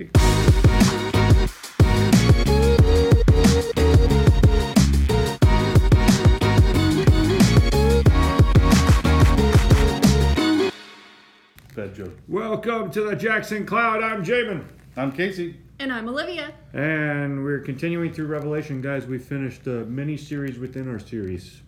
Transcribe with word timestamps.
Bad 0.00 0.14
joke. 11.94 12.16
Welcome 12.28 12.90
to 12.92 13.02
the 13.02 13.14
Jackson 13.14 13.66
Cloud. 13.66 14.02
I'm 14.02 14.24
Jamin. 14.24 14.64
I'm 14.96 15.12
Casey. 15.12 15.56
And 15.78 15.92
I'm 15.92 16.08
Olivia. 16.08 16.54
And 16.72 17.44
we're 17.44 17.60
continuing 17.60 18.10
through 18.10 18.28
Revelation, 18.28 18.80
guys. 18.80 19.04
We 19.06 19.18
finished 19.18 19.64
the 19.64 19.84
mini 19.84 20.16
series 20.16 20.58
within 20.58 20.88
our 20.88 20.98
series, 20.98 21.60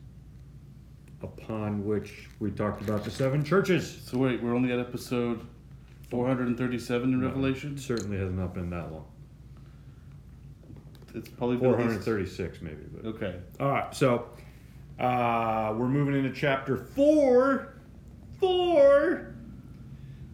upon 1.23 1.85
which 1.85 2.31
we 2.41 2.51
talked 2.51 2.81
about 2.81 3.05
the 3.05 3.11
seven 3.11 3.45
churches. 3.45 4.01
So 4.07 4.17
wait, 4.17 4.43
we're 4.43 4.55
only 4.55 4.73
at 4.73 4.79
episode 4.79 5.47
437 6.13 7.11
in 7.15 7.23
Revelation. 7.23 7.73
It 7.73 7.81
certainly 7.81 8.19
has 8.19 8.31
not 8.31 8.53
been 8.53 8.69
that 8.69 8.93
long. 8.93 9.07
It's 11.15 11.31
probably 11.31 11.57
been 11.57 11.71
at 11.73 11.79
least- 11.79 12.05
436, 12.05 12.61
maybe. 12.61 12.83
But. 12.95 13.07
Okay. 13.15 13.37
All 13.59 13.71
right, 13.71 13.95
so 13.95 14.29
uh, 15.01 15.75
we're 15.75 15.89
moving 15.89 16.15
into 16.15 16.31
chapter 16.39 16.77
four. 16.77 17.77
Four. 18.39 19.35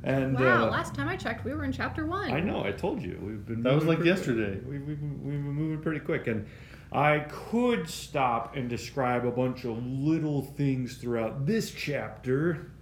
And 0.03 0.37
Wow, 0.37 0.67
uh, 0.67 0.71
last 0.71 0.95
time 0.97 1.09
I 1.09 1.17
checked, 1.17 1.45
we 1.45 1.55
were 1.55 1.65
in 1.65 1.71
chapter 1.71 2.07
one. 2.07 2.33
I 2.33 2.41
know. 2.41 2.65
I 2.65 2.73
told 2.73 3.01
you 3.01 3.17
we've 3.23 3.47
been. 3.47 3.63
That 3.63 3.75
was 3.75 3.85
moving 3.85 3.89
like 3.89 3.99
pretty- 3.99 4.11
yesterday. 4.11 4.61
We, 4.67 4.79
we've, 4.81 4.99
been, 4.99 5.21
we've 5.23 5.45
been 5.45 5.53
moving 5.53 5.81
pretty 5.81 6.01
quick, 6.01 6.27
and 6.27 6.45
I 6.91 7.21
could 7.29 7.89
stop 7.89 8.57
and 8.57 8.69
describe 8.69 9.25
a 9.25 9.31
bunch 9.31 9.65
of 9.65 9.81
little 9.87 10.43
things 10.43 10.97
throughout 10.97 11.47
this 11.47 11.71
chapter, 11.71 12.73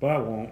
but 0.00 0.08
I 0.10 0.18
won't. 0.18 0.50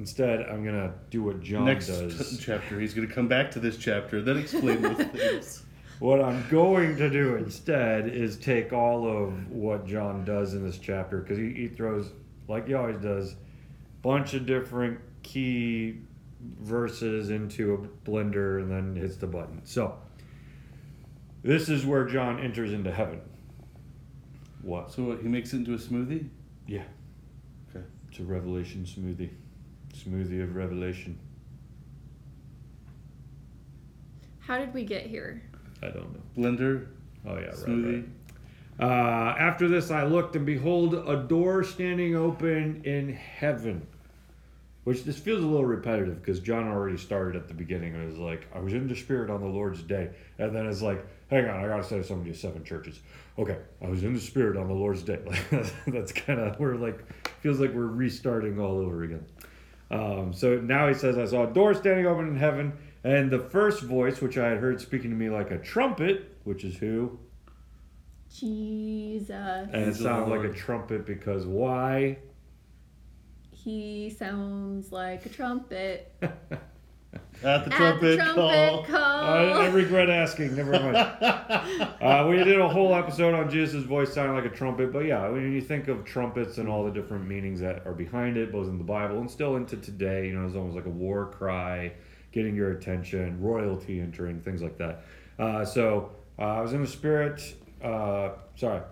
Instead, 0.00 0.46
I'm 0.48 0.64
gonna 0.64 0.94
do 1.10 1.22
what 1.22 1.42
John 1.42 1.66
Next 1.66 1.88
does. 1.88 2.38
chapter, 2.42 2.80
he's 2.80 2.94
going 2.94 3.06
to 3.06 3.14
come 3.14 3.28
back 3.28 3.50
to 3.50 3.60
this 3.60 3.76
chapter, 3.76 4.22
then 4.22 4.38
explain 4.38 4.80
those 4.80 4.96
things. 5.12 5.62
What 5.98 6.22
I'm 6.22 6.42
going 6.48 6.96
to 6.96 7.10
do 7.10 7.36
instead 7.36 8.08
is 8.08 8.38
take 8.38 8.72
all 8.72 9.06
of 9.06 9.50
what 9.50 9.86
John 9.86 10.24
does 10.24 10.54
in 10.54 10.64
this 10.64 10.78
chapter 10.78 11.18
because 11.18 11.36
he, 11.36 11.52
he 11.52 11.68
throws, 11.68 12.12
like 12.48 12.66
he 12.66 12.72
always 12.72 12.96
does, 12.96 13.36
bunch 14.00 14.32
of 14.32 14.46
different 14.46 14.98
key 15.22 15.98
verses 16.62 17.28
into 17.28 17.74
a 17.74 18.08
blender 18.08 18.62
and 18.62 18.70
then 18.70 18.96
hits 18.96 19.16
the 19.16 19.26
button. 19.26 19.60
So, 19.64 19.98
this 21.42 21.68
is 21.68 21.84
where 21.84 22.06
John 22.06 22.40
enters 22.40 22.72
into 22.72 22.90
heaven. 22.90 23.20
What? 24.62 24.92
So 24.92 25.02
what, 25.02 25.20
he 25.20 25.28
makes 25.28 25.52
it 25.52 25.56
into 25.58 25.74
a 25.74 25.78
smoothie? 25.78 26.26
Yeah. 26.66 26.84
Okay. 27.68 27.84
It's 28.08 28.20
a 28.20 28.24
revelation 28.24 28.86
smoothie. 28.86 29.28
Smoothie 29.94 30.42
of 30.42 30.54
revelation. 30.56 31.18
How 34.40 34.58
did 34.58 34.72
we 34.74 34.84
get 34.84 35.06
here? 35.06 35.42
I 35.82 35.86
don't 35.88 36.12
know. 36.12 36.20
Blender, 36.36 36.86
Oh, 37.26 37.38
yeah, 37.38 37.50
smoothie. 37.50 38.02
right. 38.02 38.08
Uh, 38.88 39.36
after 39.38 39.68
this, 39.68 39.90
I 39.90 40.04
looked, 40.04 40.36
and 40.36 40.46
behold, 40.46 40.94
a 40.94 41.16
door 41.28 41.62
standing 41.64 42.16
open 42.16 42.82
in 42.84 43.12
heaven. 43.12 43.86
Which 44.84 45.04
this 45.04 45.18
feels 45.18 45.44
a 45.44 45.46
little 45.46 45.66
repetitive 45.66 46.22
because 46.22 46.40
John 46.40 46.66
already 46.66 46.96
started 46.96 47.36
at 47.36 47.46
the 47.48 47.52
beginning 47.54 47.94
and 47.94 48.06
was 48.06 48.16
like, 48.16 48.46
I 48.54 48.60
was 48.60 48.72
in 48.72 48.88
the 48.88 48.96
Spirit 48.96 49.28
on 49.30 49.42
the 49.42 49.46
Lord's 49.46 49.82
day. 49.82 50.08
And 50.38 50.56
then 50.56 50.64
it's 50.66 50.80
like, 50.80 51.04
hang 51.28 51.46
on, 51.46 51.62
I 51.62 51.68
got 51.68 51.76
to 51.76 51.84
say 51.84 52.02
something 52.02 52.32
to 52.32 52.36
seven 52.36 52.64
churches. 52.64 52.98
Okay, 53.38 53.58
I 53.84 53.88
was 53.88 54.02
in 54.02 54.14
the 54.14 54.20
Spirit 54.20 54.56
on 54.56 54.68
the 54.68 54.74
Lord's 54.74 55.02
day. 55.02 55.18
That's 55.86 56.12
kind 56.12 56.40
of, 56.40 56.58
we're 56.58 56.76
like, 56.76 56.98
feels 57.40 57.60
like 57.60 57.74
we're 57.74 57.84
restarting 57.86 58.58
all 58.58 58.78
over 58.78 59.02
again. 59.04 59.26
Um, 59.90 60.32
so 60.32 60.60
now 60.60 60.88
he 60.88 60.94
says, 60.94 61.18
I 61.18 61.24
saw 61.24 61.48
a 61.48 61.52
door 61.52 61.74
standing 61.74 62.06
open 62.06 62.28
in 62.28 62.36
heaven, 62.36 62.72
and 63.02 63.30
the 63.30 63.38
first 63.38 63.82
voice, 63.82 64.20
which 64.20 64.38
I 64.38 64.48
had 64.48 64.58
heard 64.58 64.80
speaking 64.80 65.10
to 65.10 65.16
me 65.16 65.30
like 65.30 65.50
a 65.50 65.58
trumpet, 65.58 66.36
which 66.44 66.64
is 66.64 66.76
who? 66.76 67.18
Jesus. 68.32 69.30
And 69.72 69.88
it 69.88 69.96
sounded 69.96 70.34
like 70.34 70.48
a 70.48 70.52
trumpet 70.52 71.06
because 71.06 71.46
why? 71.46 72.18
He 73.50 74.10
sounds 74.10 74.92
like 74.92 75.26
a 75.26 75.28
trumpet. 75.28 76.14
At 77.12 77.20
the 77.42 77.48
At 77.48 77.64
the 77.64 77.70
trumpet, 77.70 78.16
trumpet 78.16 78.34
call. 78.34 78.84
call. 78.84 79.24
I, 79.24 79.44
I 79.44 79.66
regret 79.68 80.10
asking. 80.10 80.54
Never 80.54 80.72
mind. 80.72 80.96
uh, 82.02 82.26
we 82.28 82.36
did 82.36 82.60
a 82.60 82.68
whole 82.68 82.94
episode 82.94 83.34
on 83.34 83.50
Jesus' 83.50 83.84
voice 83.84 84.12
sounding 84.12 84.36
like 84.36 84.44
a 84.44 84.54
trumpet, 84.54 84.92
but 84.92 85.00
yeah, 85.06 85.28
when 85.28 85.50
you 85.52 85.60
think 85.60 85.88
of 85.88 86.04
trumpets 86.04 86.58
and 86.58 86.68
all 86.68 86.84
the 86.84 86.90
different 86.90 87.26
meanings 87.26 87.60
that 87.60 87.86
are 87.86 87.94
behind 87.94 88.36
it, 88.36 88.52
both 88.52 88.68
in 88.68 88.78
the 88.78 88.84
Bible 88.84 89.18
and 89.20 89.30
still 89.30 89.56
into 89.56 89.76
today, 89.76 90.26
you 90.26 90.34
know, 90.34 90.46
it's 90.46 90.54
almost 90.54 90.76
like 90.76 90.86
a 90.86 90.90
war 90.90 91.26
cry, 91.26 91.92
getting 92.30 92.54
your 92.54 92.72
attention, 92.72 93.40
royalty 93.40 94.00
entering, 94.00 94.40
things 94.40 94.62
like 94.62 94.76
that. 94.78 95.04
Uh, 95.38 95.64
so 95.64 96.12
uh, 96.38 96.42
I 96.42 96.60
was 96.60 96.74
in 96.74 96.82
the 96.82 96.88
spirit. 96.88 97.54
Uh, 97.82 98.30
sorry, 98.54 98.82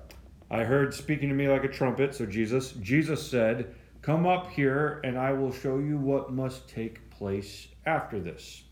I 0.51 0.65
heard 0.65 0.95
speaking 0.95 1.29
to 1.29 1.35
me 1.35 1.49
like 1.49 1.65
a 1.65 1.69
trumpet. 1.69 2.15
So 2.15 2.25
Jesus, 2.25 2.73
Jesus 2.81 3.25
said, 3.31 3.75
"Come 4.01 4.27
up 4.27 4.51
here, 4.51 5.01
and 5.05 5.19
I 5.19 5.33
will 5.33 5.53
show 5.53 5.79
you 5.79 5.99
what 5.99 6.33
must 6.33 6.69
take 6.69 7.01
place 7.19 7.69
after 7.85 8.21
this." 8.21 8.65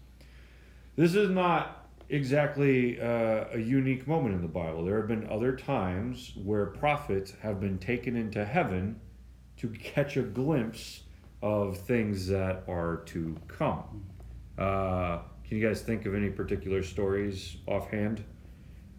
This 0.96 1.14
is 1.14 1.28
not 1.28 1.86
exactly 2.08 3.00
uh, 3.00 3.44
a 3.52 3.58
unique 3.58 4.06
moment 4.06 4.34
in 4.34 4.42
the 4.42 4.48
Bible. 4.48 4.84
There 4.84 4.96
have 4.98 5.08
been 5.08 5.28
other 5.28 5.54
times 5.56 6.32
where 6.42 6.66
prophets 6.66 7.32
have 7.42 7.60
been 7.60 7.78
taken 7.78 8.16
into 8.16 8.44
heaven 8.44 9.00
to 9.58 9.68
catch 9.68 10.16
a 10.16 10.22
glimpse 10.22 11.02
of 11.42 11.76
things 11.76 12.26
that 12.28 12.64
are 12.68 13.02
to 13.06 13.36
come. 13.48 14.04
Uh, 14.58 15.18
can 15.44 15.58
you 15.58 15.66
guys 15.66 15.82
think 15.82 16.06
of 16.06 16.14
any 16.14 16.30
particular 16.30 16.82
stories 16.82 17.56
offhand? 17.66 18.24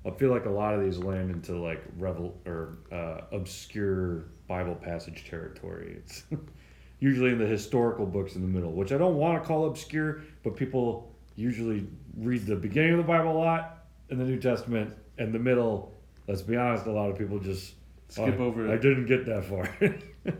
I 0.06 0.12
feel 0.12 0.30
like 0.30 0.46
a 0.46 0.50
lot 0.50 0.74
of 0.74 0.81
these 0.81 0.97
land 0.97 1.31
into 1.31 1.57
like 1.57 1.84
revel 1.97 2.40
or 2.46 2.78
uh, 2.91 3.22
obscure 3.31 4.25
Bible 4.47 4.75
passage 4.75 5.25
territory. 5.30 5.97
It's 5.97 6.24
usually 7.00 7.31
in 7.31 7.38
the 7.38 7.46
historical 7.46 8.06
books 8.06 8.35
in 8.35 8.41
the 8.41 8.47
middle, 8.47 8.72
which 8.72 8.91
I 8.91 8.97
don't 8.97 9.16
want 9.16 9.41
to 9.41 9.47
call 9.47 9.68
obscure, 9.68 10.22
but 10.44 10.56
people 10.56 11.13
usually 11.35 11.88
read 12.18 12.46
the 12.46 12.56
beginning 12.56 12.94
of 12.94 12.97
the 12.97 13.03
Bible 13.03 13.31
a 13.31 13.40
lot 13.40 13.85
in 14.09 14.18
the 14.18 14.25
New 14.25 14.40
Testament, 14.40 14.94
and 15.18 15.34
the 15.34 15.40
middle. 15.40 15.94
Let's 16.28 16.41
be 16.41 16.56
honest, 16.56 16.86
a 16.86 16.91
lot 16.91 17.09
of 17.09 17.18
people 17.18 17.40
just 17.40 17.74
Skip 18.09 18.36
"Oh, 18.40 18.46
over 18.46 18.68
it." 18.68 18.74
I 18.74 18.78
didn't 18.78 19.06
get 19.06 19.25
that 19.25 19.46
far. 19.46 19.69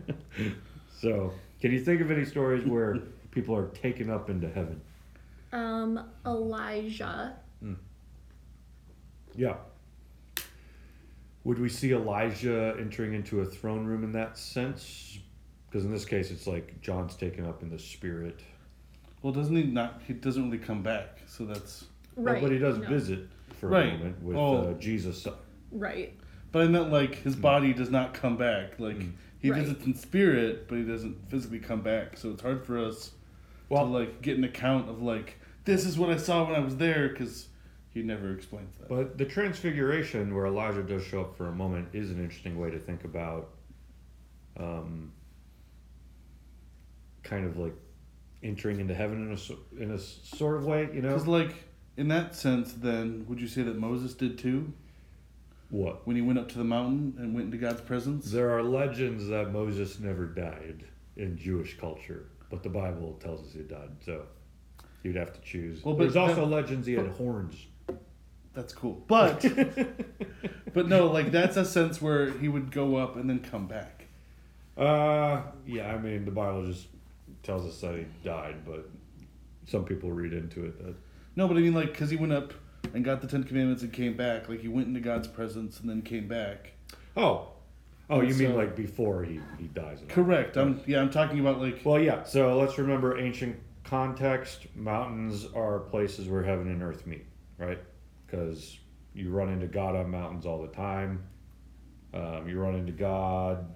so, 1.00 1.32
can 1.60 1.72
you 1.72 1.80
think 1.80 2.00
of 2.00 2.10
any 2.10 2.24
stories 2.24 2.64
where 2.64 2.98
people 3.30 3.54
are 3.54 3.68
taken 3.68 4.10
up 4.10 4.30
into 4.30 4.48
heaven? 4.48 4.80
Um, 5.52 6.10
Elijah. 6.26 7.36
Yeah. 9.34 9.54
Would 11.44 11.60
we 11.60 11.68
see 11.68 11.92
Elijah 11.92 12.74
entering 12.78 13.14
into 13.14 13.40
a 13.40 13.44
throne 13.44 13.86
room 13.86 14.02
in 14.02 14.12
that 14.12 14.36
sense? 14.36 15.18
Because 15.70 15.84
in 15.84 15.92
this 15.92 16.04
case, 16.04 16.30
it's 16.30 16.46
like 16.46 16.80
John's 16.80 17.14
taken 17.14 17.44
up 17.46 17.62
in 17.62 17.70
the 17.70 17.78
spirit. 17.78 18.40
Well, 19.22 19.32
doesn't 19.32 19.54
he 19.54 19.64
not? 19.64 20.00
He 20.06 20.14
doesn't 20.14 20.44
really 20.50 20.62
come 20.64 20.82
back, 20.82 21.20
so 21.26 21.44
that's. 21.44 21.84
Well, 22.16 22.34
Right. 22.34 22.42
but 22.42 22.50
he 22.52 22.58
does 22.58 22.78
no. 22.78 22.88
visit 22.88 23.28
for 23.60 23.68
Right. 23.68 23.88
a 23.88 23.98
moment 23.98 24.22
with 24.22 24.36
Oh. 24.36 24.56
uh, 24.70 24.74
Jesus. 24.74 25.26
Right. 25.70 26.14
But 26.52 26.62
I 26.62 26.68
meant 26.68 26.90
like 26.90 27.16
his 27.16 27.36
body 27.36 27.72
does 27.74 27.90
not 27.90 28.14
come 28.14 28.36
back. 28.36 28.78
Like 28.80 28.96
Mm. 28.98 29.12
he 29.40 29.50
Right. 29.50 29.60
visits 29.62 29.84
in 29.86 29.94
spirit, 29.94 30.66
but 30.68 30.78
he 30.78 30.84
doesn't 30.84 31.28
physically 31.28 31.58
come 31.58 31.82
back. 31.82 32.16
So 32.16 32.30
it's 32.30 32.42
hard 32.42 32.64
for 32.64 32.78
us 32.78 33.12
Well, 33.68 33.84
to 33.84 33.90
like 33.92 34.22
get 34.22 34.38
an 34.38 34.44
account 34.44 34.88
of 34.88 35.02
like 35.02 35.36
this 35.64 35.84
is 35.84 35.98
what 35.98 36.08
I 36.08 36.16
saw 36.16 36.46
when 36.46 36.54
I 36.54 36.60
was 36.60 36.76
there 36.78 37.10
because 37.10 37.48
he 37.90 38.02
never 38.02 38.32
explains 38.32 38.74
that. 38.78 38.88
But 38.88 39.18
the 39.18 39.26
transfiguration, 39.26 40.34
where 40.34 40.46
Elijah 40.46 40.82
does 40.82 41.04
show 41.04 41.20
up 41.20 41.36
for 41.36 41.46
a 41.48 41.52
moment, 41.52 41.88
is 41.92 42.10
an 42.10 42.18
interesting 42.20 42.58
way 42.58 42.70
to 42.70 42.78
think 42.78 43.04
about, 43.04 43.50
um, 44.56 45.12
kind 47.28 47.44
of 47.44 47.56
like 47.58 47.74
entering 48.42 48.80
into 48.80 48.94
heaven 48.94 49.30
in 49.30 49.32
a 49.36 49.82
in 49.82 49.90
a 49.90 49.98
sort 49.98 50.56
of 50.56 50.64
way. 50.64 50.88
You 50.92 51.02
know 51.02 51.08
Because 51.08 51.26
like 51.26 51.54
in 51.96 52.08
that 52.08 52.34
sense, 52.34 52.72
then 52.72 53.26
would 53.28 53.40
you 53.40 53.48
say 53.48 53.62
that 53.62 53.76
Moses 53.78 54.14
did 54.14 54.38
too 54.38 54.72
what? 55.70 56.06
when 56.06 56.16
he 56.16 56.22
went 56.22 56.38
up 56.38 56.48
to 56.50 56.58
the 56.58 56.64
mountain 56.64 57.14
and 57.18 57.34
went 57.34 57.46
into 57.46 57.58
God's 57.58 57.80
presence? 57.80 58.30
There 58.30 58.50
are 58.56 58.62
legends 58.62 59.26
that 59.28 59.52
Moses 59.52 59.98
never 60.00 60.26
died 60.26 60.84
in 61.16 61.36
Jewish 61.36 61.76
culture, 61.78 62.26
but 62.50 62.62
the 62.62 62.68
Bible 62.68 63.18
tells 63.20 63.40
us 63.46 63.52
he 63.52 63.62
died. 63.62 63.90
So 64.04 64.22
you'd 65.02 65.16
have 65.16 65.32
to 65.34 65.40
choose. 65.40 65.84
Well, 65.84 65.94
but 65.94 66.04
There's 66.04 66.16
also 66.16 66.42
that- 66.42 66.46
legends 66.46 66.86
he 66.86 66.94
had 66.94 67.08
horns. 67.08 67.54
That's 68.54 68.72
cool. 68.72 69.04
But 69.06 69.44
but 70.74 70.88
no, 70.88 71.06
like 71.06 71.30
that's 71.30 71.56
a 71.56 71.64
sense 71.64 72.00
where 72.02 72.30
he 72.38 72.48
would 72.48 72.70
go 72.72 72.96
up 72.96 73.16
and 73.16 73.28
then 73.28 73.38
come 73.40 73.66
back. 73.66 74.06
Uh, 74.76 75.42
yeah, 75.66 75.92
I 75.92 75.98
mean 75.98 76.24
the 76.24 76.30
Bible 76.30 76.66
just 76.66 76.86
tells 77.42 77.66
us 77.66 77.80
that 77.80 77.96
he 77.96 78.06
died, 78.24 78.64
but 78.66 78.88
some 79.66 79.84
people 79.84 80.10
read 80.12 80.32
into 80.32 80.64
it 80.64 80.78
that 80.84 80.94
No, 81.36 81.46
but 81.48 81.56
I 81.56 81.60
mean 81.60 81.74
like 81.74 81.92
because 81.92 82.10
he 82.10 82.16
went 82.16 82.32
up 82.32 82.52
and 82.94 83.04
got 83.04 83.20
the 83.20 83.26
Ten 83.26 83.44
Commandments 83.44 83.82
and 83.82 83.92
came 83.92 84.16
back. 84.16 84.48
Like 84.48 84.60
he 84.60 84.68
went 84.68 84.86
into 84.88 85.00
God's 85.00 85.28
presence 85.28 85.80
and 85.80 85.88
then 85.90 86.02
came 86.02 86.26
back. 86.28 86.72
oh, 87.16 87.48
oh, 88.10 88.20
you 88.20 88.34
mean 88.34 88.50
So- 88.52 88.56
like 88.56 88.74
before 88.76 89.24
he 89.24 89.40
he 89.58 89.66
dies? 89.68 90.00
and 90.00 90.10
all. 90.10 90.14
Correct. 90.14 90.56
I'm 90.56 90.80
yeah. 90.86 91.00
I'm 91.00 91.10
talking 91.10 91.40
about 91.40 91.60
like 91.60 91.80
Well, 91.84 92.00
yeah. 92.00 92.22
So 92.24 92.56
let's 92.58 92.78
remember 92.78 93.18
ancient 93.18 93.56
context, 93.84 94.66
mountains 94.74 95.46
are 95.54 95.78
places 95.80 96.28
where 96.28 96.42
heaven 96.42 96.68
and 96.68 96.82
earth 96.82 97.06
meet, 97.06 97.24
right? 97.56 97.78
Because 98.26 98.78
you 99.14 99.30
run 99.30 99.48
into 99.48 99.66
God 99.66 99.96
on 99.96 100.10
mountains 100.10 100.44
all 100.44 100.60
the 100.60 100.68
time. 100.68 101.24
Um, 102.12 102.48
you 102.48 102.60
run 102.60 102.74
into 102.74 102.92
God. 102.92 103.66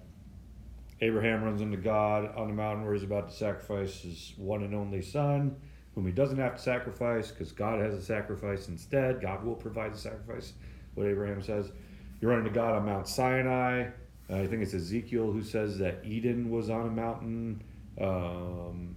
Abraham 1.03 1.43
runs 1.43 1.61
into 1.61 1.75
God 1.75 2.33
on 2.37 2.47
the 2.47 2.53
mountain 2.53 2.85
where 2.85 2.93
he's 2.93 3.03
about 3.03 3.29
to 3.29 3.35
sacrifice 3.35 4.01
his 4.01 4.33
one 4.37 4.63
and 4.63 4.73
only 4.73 5.01
son, 5.01 5.57
whom 5.95 6.05
he 6.05 6.13
doesn't 6.13 6.37
have 6.37 6.55
to 6.55 6.61
sacrifice 6.61 7.29
because 7.29 7.51
God 7.51 7.81
has 7.81 7.93
a 7.93 8.01
sacrifice 8.01 8.69
instead. 8.69 9.21
God 9.21 9.43
will 9.43 9.55
provide 9.55 9.93
the 9.93 9.97
sacrifice, 9.97 10.53
what 10.95 11.05
Abraham 11.05 11.41
says. 11.41 11.71
You 12.21 12.29
run 12.29 12.39
into 12.39 12.51
God 12.51 12.75
on 12.75 12.85
Mount 12.85 13.07
Sinai. 13.07 13.89
Uh, 14.29 14.37
I 14.37 14.47
think 14.47 14.63
it's 14.63 14.73
Ezekiel 14.73 15.29
who 15.29 15.43
says 15.43 15.77
that 15.79 15.99
Eden 16.05 16.49
was 16.49 16.69
on 16.69 16.87
a 16.87 16.91
mountain. 16.91 17.61
Um, 17.99 18.95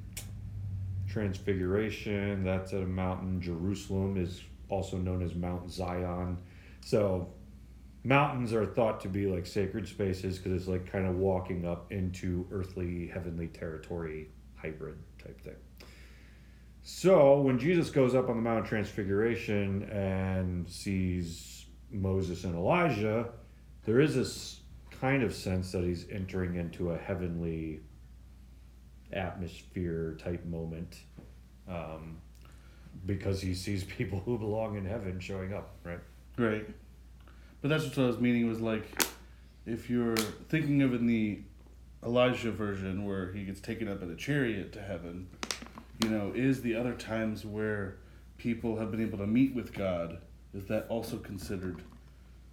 Transfiguration, 1.08 2.44
that's 2.44 2.72
at 2.72 2.82
a 2.82 2.86
mountain. 2.86 3.40
Jerusalem 3.40 4.16
is 4.16 4.42
also 4.68 4.96
known 4.96 5.22
as 5.22 5.34
Mount 5.34 5.70
Zion. 5.72 6.38
So, 6.82 7.28
mountains 8.06 8.52
are 8.52 8.64
thought 8.64 9.00
to 9.00 9.08
be 9.08 9.26
like 9.26 9.46
sacred 9.46 9.88
spaces 9.88 10.38
because 10.38 10.52
it's 10.52 10.68
like 10.68 10.90
kind 10.90 11.06
of 11.06 11.16
walking 11.16 11.66
up 11.66 11.90
into 11.90 12.46
earthly, 12.52 13.08
heavenly 13.08 13.48
territory, 13.48 14.28
hybrid 14.54 14.96
type 15.22 15.40
thing. 15.40 15.56
So, 16.82 17.40
when 17.40 17.58
Jesus 17.58 17.90
goes 17.90 18.14
up 18.14 18.28
on 18.28 18.36
the 18.36 18.42
Mount 18.42 18.60
of 18.60 18.68
Transfiguration 18.68 19.82
and 19.90 20.68
sees 20.70 21.66
Moses 21.90 22.44
and 22.44 22.54
Elijah, 22.54 23.30
there 23.84 24.00
is 24.00 24.14
this 24.14 24.60
kind 25.00 25.24
of 25.24 25.34
sense 25.34 25.72
that 25.72 25.82
he's 25.82 26.06
entering 26.12 26.54
into 26.54 26.92
a 26.92 26.96
heavenly 26.96 27.80
atmosphere 29.12 30.16
type 30.22 30.44
moment 30.44 31.00
um, 31.68 32.18
because 33.04 33.40
he 33.40 33.52
sees 33.52 33.82
people 33.98 34.20
who 34.24 34.38
belong 34.38 34.76
in 34.76 34.84
heaven 34.84 35.18
showing 35.18 35.52
up, 35.52 35.74
right? 35.82 36.00
Right. 36.38 36.68
But 37.66 37.80
that's 37.80 37.96
what 37.96 38.04
I 38.04 38.06
was 38.06 38.20
meaning 38.20 38.48
was 38.48 38.60
like, 38.60 39.02
if 39.66 39.90
you're 39.90 40.16
thinking 40.16 40.82
of 40.82 40.94
in 40.94 41.08
the 41.08 41.40
Elijah 42.00 42.52
version 42.52 43.04
where 43.04 43.32
he 43.32 43.44
gets 43.44 43.60
taken 43.60 43.88
up 43.88 44.04
in 44.04 44.10
a 44.12 44.14
chariot 44.14 44.72
to 44.74 44.80
heaven, 44.80 45.26
you 46.00 46.08
know, 46.08 46.30
is 46.32 46.62
the 46.62 46.76
other 46.76 46.94
times 46.94 47.44
where 47.44 47.96
people 48.38 48.78
have 48.78 48.92
been 48.92 49.02
able 49.02 49.18
to 49.18 49.26
meet 49.26 49.52
with 49.52 49.72
God, 49.72 50.18
is 50.54 50.66
that 50.66 50.86
also 50.88 51.16
considered 51.16 51.82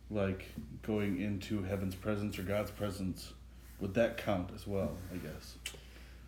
like 0.10 0.48
going 0.82 1.22
into 1.22 1.62
heaven's 1.62 1.94
presence 1.94 2.40
or 2.40 2.42
God's 2.42 2.72
presence? 2.72 3.34
Would 3.82 3.94
that 3.94 4.18
count 4.18 4.50
as 4.56 4.66
well, 4.66 4.98
I 5.14 5.18
guess? 5.18 5.58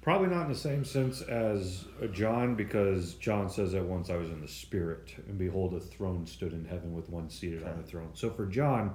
Probably 0.05 0.27
not 0.27 0.43
in 0.43 0.49
the 0.49 0.55
same 0.55 0.85
sense 0.85 1.21
as 1.21 1.85
John, 2.13 2.53
because 2.53 3.15
John 3.15 3.49
says 3.49 3.71
that 3.71 3.83
once 3.83 4.11
I 4.11 4.17
was 4.17 4.29
in 4.29 4.39
the 4.39 4.47
spirit, 4.47 5.11
and 5.27 5.35
behold, 5.35 5.73
a 5.73 5.79
throne 5.79 6.27
stood 6.27 6.53
in 6.53 6.63
heaven 6.63 6.93
with 6.93 7.09
one 7.09 7.27
seated 7.27 7.63
on 7.63 7.77
the 7.77 7.83
throne. 7.87 8.11
So 8.13 8.29
for 8.29 8.45
John, 8.45 8.93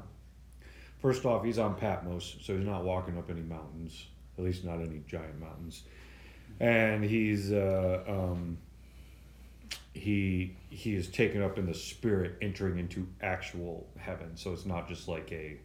first 1.02 1.24
off, 1.24 1.44
he's 1.44 1.58
on 1.58 1.74
Patmos, 1.74 2.36
so 2.42 2.56
he's 2.56 2.64
not 2.64 2.84
walking 2.84 3.18
up 3.18 3.28
any 3.28 3.40
mountains, 3.40 4.06
at 4.38 4.44
least 4.44 4.64
not 4.64 4.80
any 4.80 5.02
giant 5.08 5.40
mountains, 5.40 5.82
and 6.60 7.02
he's 7.02 7.50
uh, 7.50 8.04
um, 8.06 8.56
he 9.92 10.56
he 10.68 10.94
is 10.94 11.08
taken 11.08 11.42
up 11.42 11.58
in 11.58 11.66
the 11.66 11.74
spirit, 11.74 12.36
entering 12.40 12.78
into 12.78 13.08
actual 13.20 13.88
heaven. 13.98 14.36
So 14.36 14.52
it's 14.52 14.64
not 14.64 14.86
just 14.86 15.08
like 15.08 15.32
a 15.32 15.56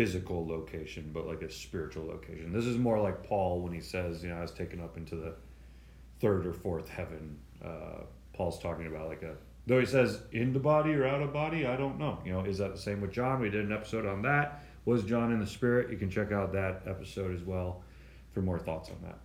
physical 0.00 0.46
location, 0.46 1.10
but 1.12 1.26
like 1.26 1.42
a 1.42 1.50
spiritual 1.50 2.06
location. 2.06 2.50
This 2.54 2.64
is 2.64 2.78
more 2.78 2.98
like 2.98 3.22
Paul 3.22 3.60
when 3.60 3.70
he 3.70 3.82
says, 3.82 4.22
you 4.22 4.30
know, 4.30 4.36
I 4.36 4.40
was 4.40 4.50
taken 4.50 4.80
up 4.80 4.96
into 4.96 5.14
the 5.14 5.34
third 6.20 6.46
or 6.46 6.54
fourth 6.54 6.88
heaven. 6.88 7.38
Uh, 7.62 8.04
Paul's 8.32 8.58
talking 8.58 8.86
about 8.86 9.08
like 9.08 9.22
a, 9.22 9.34
though 9.66 9.78
he 9.78 9.84
says 9.84 10.22
in 10.32 10.54
the 10.54 10.58
body 10.58 10.94
or 10.94 11.06
out 11.06 11.20
of 11.20 11.34
body, 11.34 11.66
I 11.66 11.76
don't 11.76 11.98
know. 11.98 12.18
You 12.24 12.32
know, 12.32 12.44
is 12.44 12.56
that 12.56 12.72
the 12.72 12.80
same 12.80 13.02
with 13.02 13.12
John? 13.12 13.40
We 13.42 13.50
did 13.50 13.66
an 13.66 13.74
episode 13.74 14.06
on 14.06 14.22
that. 14.22 14.64
Was 14.86 15.04
John 15.04 15.32
in 15.32 15.38
the 15.38 15.46
spirit? 15.46 15.90
You 15.90 15.98
can 15.98 16.08
check 16.08 16.32
out 16.32 16.50
that 16.54 16.80
episode 16.86 17.34
as 17.34 17.42
well 17.42 17.82
for 18.32 18.40
more 18.40 18.58
thoughts 18.58 18.88
on 18.88 18.96
that. 19.02 19.18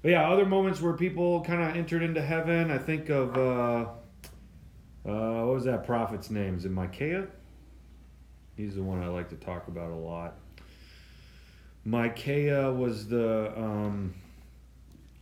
But 0.00 0.12
yeah, 0.12 0.30
other 0.30 0.46
moments 0.46 0.80
where 0.80 0.94
people 0.94 1.42
kind 1.42 1.62
of 1.62 1.76
entered 1.76 2.02
into 2.02 2.22
heaven. 2.22 2.70
I 2.70 2.78
think 2.78 3.10
of, 3.10 3.36
uh, 3.36 3.88
uh, 5.06 5.44
what 5.44 5.54
was 5.54 5.64
that 5.64 5.84
prophet's 5.84 6.30
name? 6.30 6.56
Is 6.56 6.64
it 6.64 6.70
Micaiah? 6.70 7.26
He's 8.56 8.74
the 8.74 8.82
one 8.82 9.02
I 9.02 9.08
like 9.08 9.28
to 9.30 9.36
talk 9.36 9.68
about 9.68 9.90
a 9.90 9.96
lot. 9.96 10.38
Micaiah 11.84 12.72
was 12.72 13.06
the. 13.08 13.52
Um, 13.56 14.14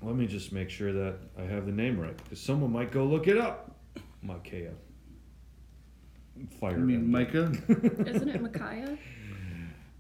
let 0.03 0.15
me 0.17 0.27
just 0.27 0.53
make 0.53 0.71
sure 0.71 0.93
that 0.93 1.17
I 1.39 1.43
have 1.43 1.67
the 1.67 1.73
name 1.73 1.99
right, 1.99 2.17
because 2.17 2.41
someone 2.41 2.73
might 2.73 2.91
go 2.91 3.05
look 3.05 3.27
it 3.27 3.39
up. 3.39 3.75
Micaiah. 4.23 4.75
Fire. 6.61 6.73
I 6.73 6.77
mean, 6.77 6.97
emblem. 6.97 7.11
Micah? 7.13 7.53
Isn't 8.11 8.29
it 8.29 8.41
Micaiah? 8.41 8.99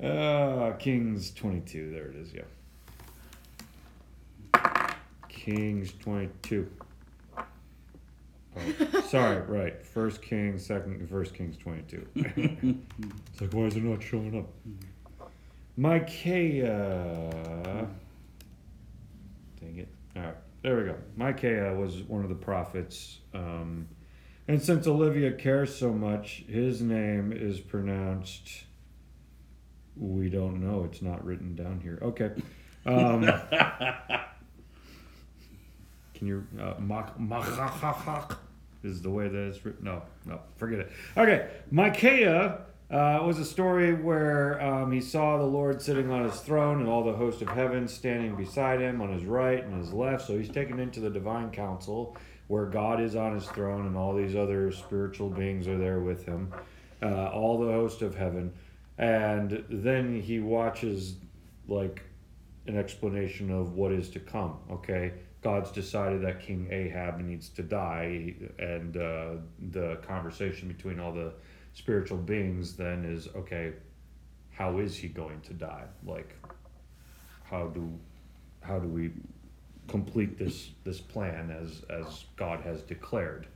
Uh, 0.02 0.72
Kings 0.72 1.30
22. 1.32 1.90
There 1.90 2.06
it 2.06 2.16
is, 2.16 2.32
yeah. 2.34 2.42
Kings 5.28 5.92
22. 6.00 6.70
Oh, 8.56 9.00
sorry, 9.08 9.40
right. 9.42 9.84
First 9.84 10.22
Kings, 10.22 10.64
second, 10.64 11.08
First 11.08 11.34
Kings 11.34 11.56
22. 11.56 12.06
it's 12.14 13.40
like, 13.40 13.52
why 13.52 13.62
is 13.64 13.76
it 13.76 13.82
not 13.82 14.02
showing 14.02 14.38
up? 14.38 14.48
Micaiah. 15.76 17.30
Dang 19.60 19.78
it. 19.78 19.88
All 20.16 20.22
right, 20.22 20.36
there 20.62 20.76
we 20.76 20.84
go. 20.84 20.96
Micaiah 21.16 21.74
was 21.74 22.02
one 22.02 22.22
of 22.22 22.28
the 22.28 22.34
prophets. 22.34 23.18
Um, 23.32 23.88
and 24.46 24.62
since 24.62 24.86
Olivia 24.86 25.32
cares 25.32 25.74
so 25.74 25.92
much, 25.92 26.44
his 26.48 26.80
name 26.82 27.32
is 27.32 27.60
pronounced. 27.60 28.64
We 29.96 30.28
don't 30.28 30.60
know. 30.60 30.84
It's 30.84 31.02
not 31.02 31.24
written 31.24 31.54
down 31.54 31.80
here. 31.80 31.98
Okay. 32.02 32.30
Um, 32.86 33.22
can 36.24 36.46
you. 36.58 36.62
Uh, 36.62 36.74
is 38.82 39.00
the 39.00 39.10
way 39.10 39.28
that 39.28 39.48
it's 39.48 39.64
written. 39.64 39.84
No, 39.84 40.02
no, 40.26 40.40
forget 40.56 40.80
it. 40.80 40.92
Okay. 41.16 41.48
Micaiah 41.70 42.60
uh, 42.90 43.20
was 43.22 43.38
a 43.38 43.44
story 43.44 43.94
where 43.94 44.60
um, 44.60 44.92
he 44.92 45.00
saw 45.00 45.38
the 45.38 45.44
Lord 45.44 45.80
sitting 45.80 46.10
on 46.10 46.24
his 46.24 46.40
throne 46.40 46.80
and 46.80 46.88
all 46.88 47.02
the 47.02 47.14
host 47.14 47.40
of 47.42 47.48
heaven 47.48 47.88
standing 47.88 48.36
beside 48.36 48.80
him 48.80 49.00
on 49.00 49.12
his 49.12 49.24
right 49.24 49.64
and 49.64 49.82
his 49.82 49.92
left. 49.92 50.26
So 50.26 50.36
he's 50.36 50.50
taken 50.50 50.78
into 50.78 51.00
the 51.00 51.10
divine 51.10 51.50
council 51.50 52.16
where 52.48 52.66
God 52.66 53.00
is 53.00 53.16
on 53.16 53.34
his 53.34 53.46
throne 53.46 53.86
and 53.86 53.96
all 53.96 54.14
these 54.14 54.36
other 54.36 54.70
spiritual 54.70 55.30
beings 55.30 55.66
are 55.66 55.78
there 55.78 56.00
with 56.00 56.26
him, 56.26 56.52
uh, 57.02 57.28
all 57.28 57.58
the 57.58 57.72
host 57.72 58.02
of 58.02 58.14
heaven. 58.14 58.52
And 58.98 59.64
then 59.70 60.20
he 60.20 60.40
watches 60.40 61.16
like 61.68 62.02
an 62.66 62.76
explanation 62.76 63.50
of 63.50 63.72
what 63.72 63.92
is 63.92 64.10
to 64.10 64.20
come. 64.20 64.58
Okay, 64.70 65.12
God's 65.44 65.70
decided 65.70 66.22
that 66.22 66.40
King 66.40 66.68
Ahab 66.70 67.20
needs 67.20 67.50
to 67.50 67.62
die, 67.62 68.34
and 68.58 68.96
uh, 68.96 69.32
the 69.72 69.96
conversation 69.96 70.68
between 70.68 70.98
all 70.98 71.12
the 71.12 71.34
spiritual 71.74 72.16
beings 72.16 72.76
then 72.76 73.04
is 73.04 73.28
okay. 73.36 73.74
How 74.52 74.78
is 74.78 74.96
he 74.96 75.08
going 75.08 75.42
to 75.42 75.52
die? 75.52 75.84
Like, 76.06 76.34
how 77.44 77.66
do 77.66 77.92
how 78.62 78.78
do 78.78 78.88
we 78.88 79.10
complete 79.86 80.38
this 80.38 80.70
this 80.82 80.98
plan 80.98 81.50
as 81.50 81.82
as 81.90 82.24
God 82.36 82.60
has 82.60 82.80
declared? 82.80 83.46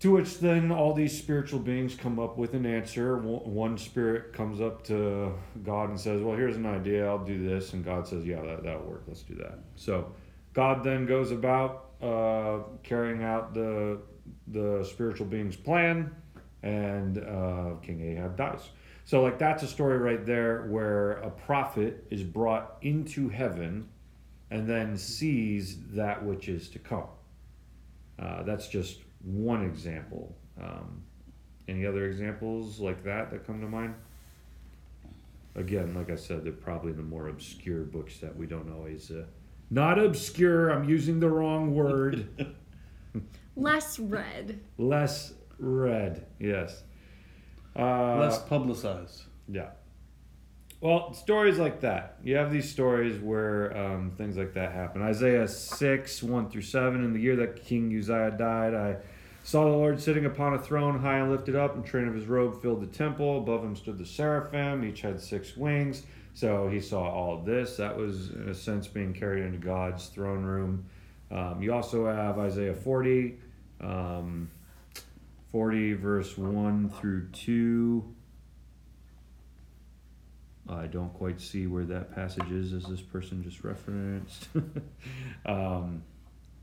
To 0.00 0.12
which 0.12 0.38
then 0.38 0.70
all 0.70 0.94
these 0.94 1.18
spiritual 1.18 1.58
beings 1.58 1.96
come 1.96 2.20
up 2.20 2.38
with 2.38 2.54
an 2.54 2.64
answer. 2.64 3.18
One 3.18 3.76
spirit 3.76 4.32
comes 4.32 4.60
up 4.60 4.84
to 4.84 5.34
God 5.64 5.90
and 5.90 5.98
says, 5.98 6.22
Well, 6.22 6.36
here's 6.36 6.56
an 6.56 6.64
idea, 6.64 7.06
I'll 7.08 7.24
do 7.24 7.44
this. 7.44 7.72
And 7.72 7.84
God 7.84 8.06
says, 8.06 8.24
Yeah, 8.24 8.40
that, 8.42 8.62
that'll 8.62 8.86
work, 8.86 9.02
let's 9.08 9.22
do 9.22 9.34
that. 9.34 9.58
So 9.74 10.12
God 10.52 10.82
then 10.84 11.06
goes 11.06 11.30
about 11.30 11.90
uh, 12.02 12.60
carrying 12.82 13.22
out 13.22 13.54
the, 13.54 14.00
the 14.48 14.84
spiritual 14.90 15.26
being's 15.26 15.56
plan, 15.56 16.14
and 16.62 17.18
uh, 17.18 17.74
King 17.82 18.00
Ahab 18.02 18.36
dies. 18.36 18.68
So, 19.04 19.22
like, 19.22 19.38
that's 19.38 19.62
a 19.62 19.66
story 19.66 19.98
right 19.98 20.24
there 20.24 20.66
where 20.68 21.12
a 21.12 21.30
prophet 21.30 22.06
is 22.10 22.22
brought 22.22 22.76
into 22.82 23.28
heaven 23.28 23.88
and 24.50 24.68
then 24.68 24.96
sees 24.96 25.78
that 25.92 26.24
which 26.24 26.48
is 26.48 26.68
to 26.70 26.78
come. 26.78 27.06
Uh, 28.18 28.42
that's 28.42 28.68
just 28.68 28.98
one 29.24 29.64
example. 29.64 30.36
Um, 30.60 31.02
any 31.68 31.86
other 31.86 32.06
examples 32.06 32.80
like 32.80 33.04
that 33.04 33.30
that 33.30 33.46
come 33.46 33.60
to 33.60 33.68
mind? 33.68 33.94
Again, 35.54 35.94
like 35.94 36.10
I 36.10 36.16
said, 36.16 36.44
they're 36.44 36.52
probably 36.52 36.92
the 36.92 37.02
more 37.02 37.28
obscure 37.28 37.82
books 37.82 38.18
that 38.18 38.36
we 38.36 38.46
don't 38.46 38.70
always. 38.72 39.10
Uh, 39.10 39.24
not 39.70 39.98
obscure, 39.98 40.70
I'm 40.70 40.88
using 40.88 41.20
the 41.20 41.28
wrong 41.28 41.74
word. 41.74 42.54
Less 43.56 43.98
read. 43.98 44.60
Less 44.78 45.32
read, 45.58 46.26
yes. 46.38 46.82
Uh, 47.76 48.16
Less 48.16 48.38
publicized. 48.42 49.22
Yeah. 49.48 49.70
Well, 50.80 51.12
stories 51.12 51.58
like 51.58 51.80
that. 51.80 52.16
You 52.24 52.36
have 52.36 52.50
these 52.50 52.70
stories 52.70 53.20
where 53.20 53.76
um, 53.76 54.12
things 54.16 54.38
like 54.38 54.54
that 54.54 54.72
happen. 54.72 55.02
Isaiah 55.02 55.46
6, 55.46 56.22
1 56.22 56.50
through 56.50 56.62
7. 56.62 57.04
In 57.04 57.12
the 57.12 57.20
year 57.20 57.36
that 57.36 57.62
King 57.62 57.96
Uzziah 57.96 58.30
died, 58.30 58.74
I 58.74 58.96
saw 59.44 59.64
the 59.64 59.76
Lord 59.76 60.00
sitting 60.00 60.24
upon 60.24 60.54
a 60.54 60.58
throne, 60.58 60.98
high 60.98 61.18
and 61.18 61.30
lifted 61.30 61.54
up, 61.54 61.74
and 61.74 61.84
train 61.84 62.08
of 62.08 62.14
his 62.14 62.24
robe 62.24 62.62
filled 62.62 62.80
the 62.80 62.86
temple. 62.86 63.38
Above 63.38 63.62
him 63.62 63.76
stood 63.76 63.98
the 63.98 64.06
seraphim, 64.06 64.82
each 64.82 65.02
had 65.02 65.20
six 65.20 65.54
wings. 65.54 66.04
So 66.34 66.68
he 66.68 66.80
saw 66.80 67.02
all 67.02 67.42
this. 67.42 67.76
That 67.76 67.96
was, 67.96 68.30
in 68.30 68.48
a 68.48 68.54
sense, 68.54 68.86
being 68.86 69.12
carried 69.12 69.44
into 69.44 69.58
God's 69.58 70.06
throne 70.06 70.44
room. 70.44 70.86
Um, 71.30 71.62
you 71.62 71.72
also 71.72 72.06
have 72.06 72.38
Isaiah 72.38 72.74
40, 72.74 73.38
um, 73.80 74.50
40, 75.52 75.94
verse 75.94 76.36
1 76.36 76.90
through 76.90 77.28
2. 77.28 78.14
I 80.68 80.86
don't 80.86 81.12
quite 81.14 81.40
see 81.40 81.66
where 81.66 81.84
that 81.84 82.14
passage 82.14 82.50
is, 82.50 82.72
as 82.72 82.84
this 82.84 83.00
person 83.00 83.42
just 83.42 83.64
referenced. 83.64 84.48
um, 85.46 86.02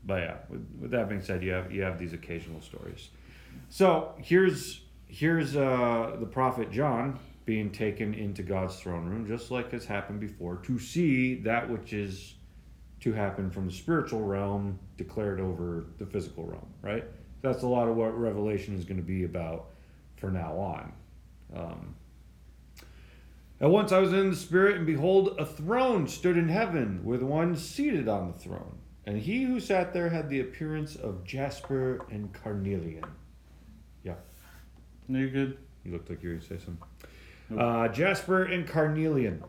but 0.04 0.22
yeah, 0.22 0.36
with, 0.48 0.66
with 0.80 0.90
that 0.92 1.08
being 1.08 1.22
said, 1.22 1.42
you 1.42 1.52
have 1.52 1.70
you 1.70 1.82
have 1.82 1.98
these 1.98 2.14
occasional 2.14 2.62
stories. 2.62 3.10
So 3.68 4.14
here's 4.18 4.80
here's 5.08 5.56
uh, 5.56 6.16
the 6.18 6.26
prophet 6.26 6.70
John 6.70 7.18
being 7.48 7.70
taken 7.70 8.12
into 8.12 8.42
God's 8.42 8.76
throne 8.78 9.06
room, 9.06 9.26
just 9.26 9.50
like 9.50 9.72
has 9.72 9.86
happened 9.86 10.20
before, 10.20 10.56
to 10.56 10.78
see 10.78 11.36
that 11.36 11.70
which 11.70 11.94
is 11.94 12.34
to 13.00 13.10
happen 13.14 13.50
from 13.50 13.64
the 13.64 13.72
spiritual 13.72 14.20
realm 14.20 14.78
declared 14.98 15.40
over 15.40 15.86
the 15.96 16.04
physical 16.04 16.44
realm. 16.44 16.66
Right. 16.82 17.04
That's 17.40 17.62
a 17.62 17.66
lot 17.66 17.88
of 17.88 17.96
what 17.96 18.08
Revelation 18.08 18.76
is 18.76 18.84
going 18.84 18.98
to 18.98 19.02
be 19.02 19.24
about 19.24 19.70
for 20.16 20.30
now 20.30 20.58
on. 20.58 20.92
Um, 21.56 21.94
at 23.62 23.70
once 23.70 23.92
I 23.92 23.98
was 23.98 24.12
in 24.12 24.28
the 24.28 24.36
Spirit, 24.36 24.76
and 24.76 24.84
behold, 24.84 25.34
a 25.38 25.46
throne 25.46 26.06
stood 26.06 26.36
in 26.36 26.50
heaven, 26.50 27.00
with 27.02 27.22
one 27.22 27.56
seated 27.56 28.08
on 28.08 28.30
the 28.30 28.38
throne. 28.38 28.76
And 29.06 29.18
he 29.18 29.44
who 29.44 29.58
sat 29.58 29.94
there 29.94 30.10
had 30.10 30.28
the 30.28 30.40
appearance 30.40 30.96
of 30.96 31.24
jasper 31.24 32.04
and 32.10 32.30
carnelian. 32.34 33.06
Yeah, 34.02 34.16
No, 35.08 35.18
you're 35.18 35.30
good. 35.30 35.56
you 35.82 35.92
looked 35.92 36.10
like 36.10 36.22
you 36.22 36.28
were 36.28 36.34
going 36.34 36.46
to 36.46 36.58
say 36.58 36.62
something. 36.62 36.86
Nope. 37.50 37.60
Uh, 37.60 37.88
jasper 37.88 38.44
and 38.44 38.66
carnelian. 38.66 39.42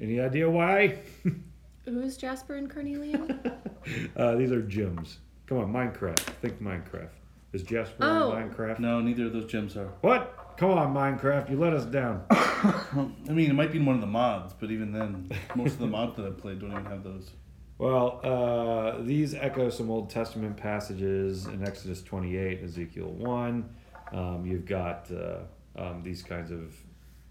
Any 0.00 0.20
idea 0.20 0.48
why? 0.50 0.98
Who's 1.84 2.16
Jasper 2.16 2.54
and 2.54 2.70
Carnelian? 2.70 3.40
uh, 4.16 4.34
these 4.36 4.52
are 4.52 4.62
gems. 4.62 5.18
Come 5.46 5.58
on, 5.58 5.72
Minecraft. 5.72 6.18
Think 6.40 6.60
Minecraft. 6.62 7.08
Is 7.52 7.62
Jasper 7.62 7.96
Oh. 8.00 8.32
in 8.36 8.50
Minecraft? 8.50 8.78
No, 8.78 9.00
neither 9.00 9.26
of 9.26 9.32
those 9.32 9.46
gems 9.46 9.76
are. 9.76 9.88
What? 10.00 10.54
Come 10.56 10.70
on, 10.70 10.94
Minecraft. 10.94 11.50
You 11.50 11.58
let 11.58 11.72
us 11.72 11.84
down. 11.84 12.24
I 12.30 13.10
mean, 13.30 13.50
it 13.50 13.54
might 13.54 13.72
be 13.72 13.78
in 13.78 13.84
one 13.86 13.96
of 13.96 14.00
the 14.00 14.06
mods, 14.06 14.54
but 14.58 14.70
even 14.70 14.92
then, 14.92 15.30
most 15.56 15.74
of 15.74 15.78
the 15.80 15.86
mods 15.88 16.16
that 16.16 16.24
I've 16.26 16.38
played 16.38 16.60
don't 16.60 16.70
even 16.70 16.84
have 16.86 17.02
those. 17.02 17.30
Well, 17.78 18.20
uh, 18.22 19.02
these 19.02 19.34
echo 19.34 19.68
some 19.70 19.90
Old 19.90 20.08
Testament 20.08 20.56
passages 20.56 21.46
in 21.46 21.66
Exodus 21.66 22.00
28, 22.02 22.62
Ezekiel 22.62 23.10
1. 23.10 23.68
Um, 24.12 24.46
you've 24.46 24.66
got 24.66 25.10
uh, 25.10 25.38
um, 25.76 26.02
these 26.02 26.22
kinds 26.22 26.50
of, 26.52 26.74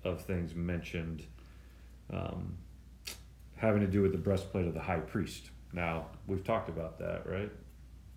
of 0.03 0.21
things 0.21 0.55
mentioned 0.55 1.23
um, 2.11 2.57
having 3.55 3.81
to 3.81 3.87
do 3.87 4.01
with 4.01 4.11
the 4.11 4.17
breastplate 4.17 4.67
of 4.67 4.73
the 4.73 4.81
high 4.81 4.99
priest. 4.99 5.49
Now, 5.73 6.07
we've 6.27 6.43
talked 6.43 6.69
about 6.69 6.99
that, 6.99 7.25
right? 7.25 7.51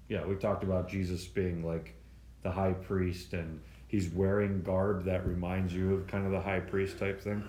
Yeah, 0.09 0.25
we 0.25 0.35
talked 0.37 0.65
about 0.65 0.89
Jesus 0.89 1.25
being 1.27 1.65
like 1.65 1.95
the 2.43 2.51
high 2.51 2.73
priest 2.73 3.33
and 3.33 3.61
he's 3.89 4.09
wearing 4.09 4.63
garb 4.63 5.05
that 5.05 5.27
reminds 5.27 5.73
you 5.73 5.95
of 5.95 6.07
kind 6.07 6.27
of 6.27 6.33
the 6.33 6.41
high 6.41 6.61
priest 6.61 6.99
type 6.99 7.21
thing. 7.21 7.43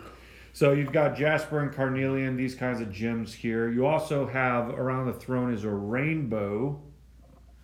So 0.53 0.71
you've 0.71 0.93
got 0.93 1.17
jasper 1.17 1.61
and 1.61 1.73
carnelian, 1.73 2.37
these 2.37 2.55
kinds 2.55 2.79
of 2.79 2.91
gems 2.91 3.33
here. 3.33 3.69
You 3.69 3.85
also 3.85 4.25
have 4.25 4.69
around 4.69 5.07
the 5.07 5.13
throne 5.13 5.53
is 5.53 5.65
a 5.65 5.69
rainbow. 5.69 6.81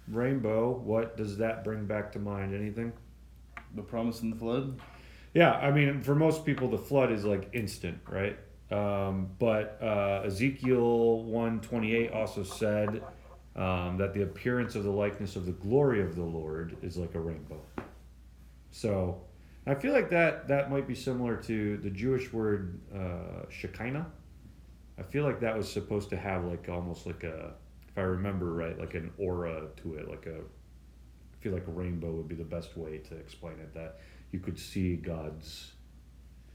Rainbow, 0.10 0.72
what 0.72 1.16
does 1.16 1.38
that 1.38 1.64
bring 1.64 1.86
back 1.86 2.12
to 2.14 2.20
mind? 2.20 2.54
Anything? 2.54 2.92
The 3.76 3.82
promise 3.82 4.22
in 4.22 4.30
the 4.30 4.36
flood. 4.36 4.78
Yeah, 5.34 5.52
I 5.54 5.72
mean, 5.72 6.02
for 6.02 6.14
most 6.16 6.46
people, 6.46 6.70
the 6.70 6.78
flood 6.78 7.12
is 7.12 7.24
like 7.24 7.50
instant, 7.54 8.00
right? 8.10 8.38
Um, 8.70 9.30
but 9.40 9.78
uh, 9.82 10.24
Ezekiel 10.26 11.24
one 11.24 11.60
twenty 11.62 11.96
eight 11.96 12.12
also 12.12 12.44
said 12.44 13.02
um, 13.56 13.98
that 13.98 14.14
the 14.14 14.24
appearance 14.24 14.76
of 14.76 14.84
the 14.84 14.92
likeness 14.92 15.36
of 15.36 15.46
the 15.46 15.52
glory 15.52 16.02
of 16.02 16.16
the 16.16 16.24
Lord 16.24 16.78
is 16.82 16.98
like 16.98 17.16
a 17.16 17.20
rainbow. 17.20 17.62
So 18.72 19.22
I 19.68 19.76
feel 19.76 19.94
like 19.94 20.10
that 20.10 20.48
that 20.48 20.72
might 20.72 20.88
be 20.88 20.96
similar 20.96 21.36
to 21.38 21.78
the 21.78 21.90
Jewish 21.90 22.32
word 22.34 22.80
uh, 22.94 23.50
Shekinah. 23.50 24.08
I 24.98 25.04
feel 25.04 25.24
like 25.24 25.40
that 25.42 25.56
was 25.58 25.72
supposed 25.72 26.10
to 26.10 26.18
have 26.18 26.46
like 26.46 26.68
almost 26.70 27.06
like 27.06 27.24
a, 27.24 27.54
if 27.88 27.98
I 27.98 28.02
remember 28.02 28.54
right, 28.54 28.78
like 28.78 28.94
an 28.96 29.12
aura 29.18 29.68
to 29.78 29.96
it, 29.96 30.10
like 30.10 30.26
a. 30.26 30.40
I 30.40 31.44
feel 31.44 31.54
like 31.54 31.68
a 31.68 31.72
rainbow 31.72 32.12
would 32.12 32.28
be 32.28 32.36
the 32.36 32.44
best 32.44 32.78
way 32.78 33.00
to 33.00 33.16
explain 33.16 33.56
it. 33.60 33.74
That 33.74 34.00
you 34.32 34.40
could 34.40 34.58
see 34.58 34.96
God's 34.96 35.74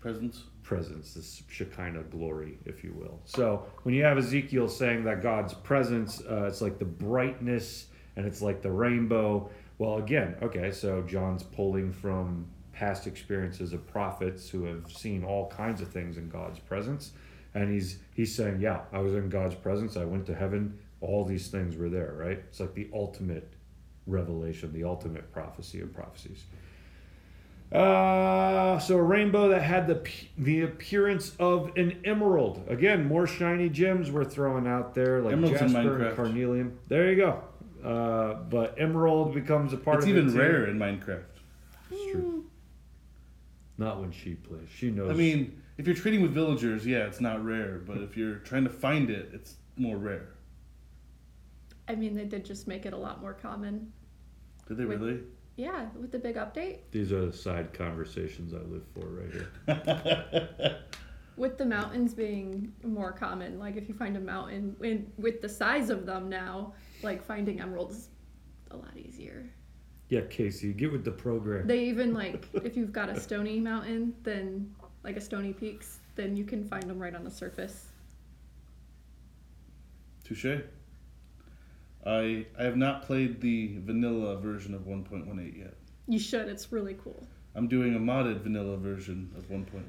Presence. 0.00 0.44
presence, 0.62 1.14
this 1.14 1.42
Shekinah 1.48 2.04
glory, 2.04 2.58
if 2.64 2.84
you 2.84 2.92
will. 2.92 3.20
So 3.24 3.66
when 3.82 3.94
you 3.94 4.04
have 4.04 4.18
Ezekiel 4.18 4.68
saying 4.68 5.02
that 5.04 5.20
God's 5.22 5.52
presence, 5.54 6.22
uh, 6.30 6.44
it's 6.44 6.60
like 6.60 6.78
the 6.78 6.84
brightness 6.84 7.86
and 8.14 8.24
it's 8.24 8.40
like 8.40 8.62
the 8.62 8.70
rainbow. 8.70 9.50
Well, 9.78 9.96
again, 9.96 10.36
okay, 10.42 10.70
so 10.70 11.02
John's 11.02 11.42
pulling 11.42 11.92
from 11.92 12.46
past 12.72 13.06
experiences 13.06 13.72
of 13.72 13.86
prophets 13.86 14.48
who 14.48 14.64
have 14.64 14.92
seen 14.92 15.24
all 15.24 15.48
kinds 15.50 15.80
of 15.80 15.88
things 15.88 16.18
in 16.18 16.28
God's 16.28 16.60
presence, 16.60 17.12
and 17.54 17.72
he's 17.72 17.98
he's 18.14 18.34
saying, 18.34 18.60
yeah, 18.60 18.82
I 18.92 18.98
was 18.98 19.14
in 19.14 19.28
God's 19.28 19.54
presence. 19.54 19.96
I 19.96 20.04
went 20.04 20.26
to 20.26 20.34
heaven. 20.34 20.78
All 21.00 21.24
these 21.24 21.48
things 21.48 21.76
were 21.76 21.88
there, 21.88 22.14
right? 22.16 22.38
It's 22.48 22.60
like 22.60 22.74
the 22.74 22.88
ultimate 22.94 23.54
revelation, 24.06 24.72
the 24.72 24.84
ultimate 24.84 25.32
prophecy 25.32 25.80
of 25.80 25.92
prophecies. 25.92 26.44
Uh, 27.72 28.78
so 28.78 28.96
a 28.96 29.02
rainbow 29.02 29.48
that 29.48 29.62
had 29.62 29.86
the 29.88 30.08
the 30.38 30.62
appearance 30.62 31.34
of 31.38 31.72
an 31.76 32.00
emerald. 32.04 32.64
Again, 32.68 33.06
more 33.06 33.26
shiny 33.26 33.68
gems 33.68 34.10
were 34.10 34.24
thrown 34.24 34.66
out 34.66 34.94
there, 34.94 35.20
like 35.20 35.32
Emeralds 35.32 35.60
in 35.60 35.68
jasper 35.68 36.06
and 36.06 36.16
carnelian. 36.16 36.78
There 36.88 37.10
you 37.10 37.16
go. 37.16 37.42
Uh, 37.84 38.34
but 38.34 38.80
emerald 38.80 39.34
becomes 39.34 39.72
a 39.72 39.76
part 39.76 39.98
of. 39.98 40.04
It's 40.04 40.10
of 40.10 40.16
even 40.16 40.28
it. 40.28 40.32
too. 40.32 40.38
rare 40.38 40.66
in 40.66 40.78
Minecraft. 40.78 41.24
It's 41.90 42.12
true. 42.12 42.44
Not 43.78 44.00
when 44.00 44.12
she 44.12 44.34
plays. 44.34 44.68
She 44.74 44.90
knows. 44.90 45.10
I 45.10 45.14
mean, 45.14 45.60
if 45.76 45.86
you're 45.86 45.96
trading 45.96 46.22
with 46.22 46.32
villagers, 46.32 46.86
yeah, 46.86 47.04
it's 47.06 47.20
not 47.20 47.44
rare. 47.44 47.82
But 47.84 47.98
if 47.98 48.16
you're 48.16 48.36
trying 48.36 48.64
to 48.64 48.70
find 48.70 49.10
it, 49.10 49.30
it's 49.32 49.56
more 49.76 49.96
rare. 49.96 50.28
I 51.88 51.94
mean, 51.94 52.14
they 52.14 52.24
did 52.24 52.44
just 52.44 52.66
make 52.66 52.86
it 52.86 52.92
a 52.92 52.96
lot 52.96 53.20
more 53.20 53.34
common. 53.34 53.92
Did 54.66 54.78
they 54.78 54.84
Wait. 54.84 54.98
really? 54.98 55.20
Yeah, 55.56 55.86
with 55.98 56.12
the 56.12 56.18
big 56.18 56.36
update. 56.36 56.78
these 56.90 57.12
are 57.12 57.24
the 57.26 57.32
side 57.32 57.72
conversations 57.72 58.52
I 58.52 58.58
live 58.58 58.84
for 58.94 59.06
right 59.06 59.32
here. 59.32 60.78
With 61.38 61.58
the 61.58 61.66
mountains 61.66 62.14
being 62.14 62.72
more 62.82 63.12
common, 63.12 63.58
like 63.58 63.76
if 63.76 63.88
you 63.88 63.94
find 63.94 64.16
a 64.16 64.20
mountain 64.20 64.74
in, 64.82 65.12
with 65.18 65.42
the 65.42 65.48
size 65.50 65.90
of 65.90 66.06
them 66.06 66.30
now, 66.30 66.72
like 67.02 67.22
finding 67.22 67.60
emeralds 67.60 68.08
a 68.70 68.76
lot 68.76 68.96
easier. 68.96 69.50
Yeah, 70.08 70.22
Casey, 70.30 70.72
get 70.72 70.92
with 70.92 71.04
the 71.04 71.10
program. 71.10 71.66
They 71.66 71.84
even 71.84 72.14
like 72.14 72.48
if 72.54 72.74
you've 72.74 72.92
got 72.92 73.10
a 73.10 73.20
stony 73.20 73.60
mountain, 73.60 74.14
then 74.22 74.74
like 75.04 75.16
a 75.16 75.20
stony 75.20 75.52
peaks, 75.52 76.00
then 76.14 76.36
you 76.36 76.44
can 76.44 76.64
find 76.64 76.84
them 76.84 76.98
right 76.98 77.14
on 77.14 77.22
the 77.22 77.30
surface. 77.30 77.88
Touche. 80.24 80.46
I 82.06 82.46
I 82.58 82.62
have 82.62 82.76
not 82.76 83.02
played 83.02 83.40
the 83.40 83.78
vanilla 83.80 84.36
version 84.36 84.74
of 84.74 84.82
1.18 84.82 85.58
yet. 85.58 85.74
You 86.06 86.18
should. 86.18 86.48
It's 86.48 86.70
really 86.70 86.94
cool. 87.02 87.26
I'm 87.54 87.68
doing 87.68 87.94
a 87.94 87.98
modded 87.98 88.42
vanilla 88.42 88.76
version 88.76 89.32
of 89.36 89.48
1.18. 89.48 89.82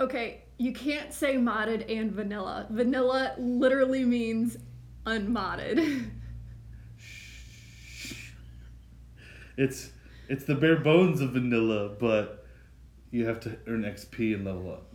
Okay, 0.00 0.42
you 0.58 0.72
can't 0.72 1.12
say 1.12 1.36
modded 1.36 1.90
and 1.90 2.12
vanilla. 2.12 2.66
Vanilla 2.70 3.34
literally 3.38 4.04
means 4.04 4.56
unmodded. 5.06 6.10
It's 9.56 9.92
it's 10.28 10.44
the 10.44 10.54
bare 10.54 10.80
bones 10.80 11.20
of 11.20 11.30
vanilla, 11.30 11.88
but 11.88 12.44
you 13.10 13.26
have 13.26 13.38
to 13.40 13.56
earn 13.68 13.82
XP 13.82 14.34
and 14.34 14.44
level 14.44 14.72
up. 14.72 14.93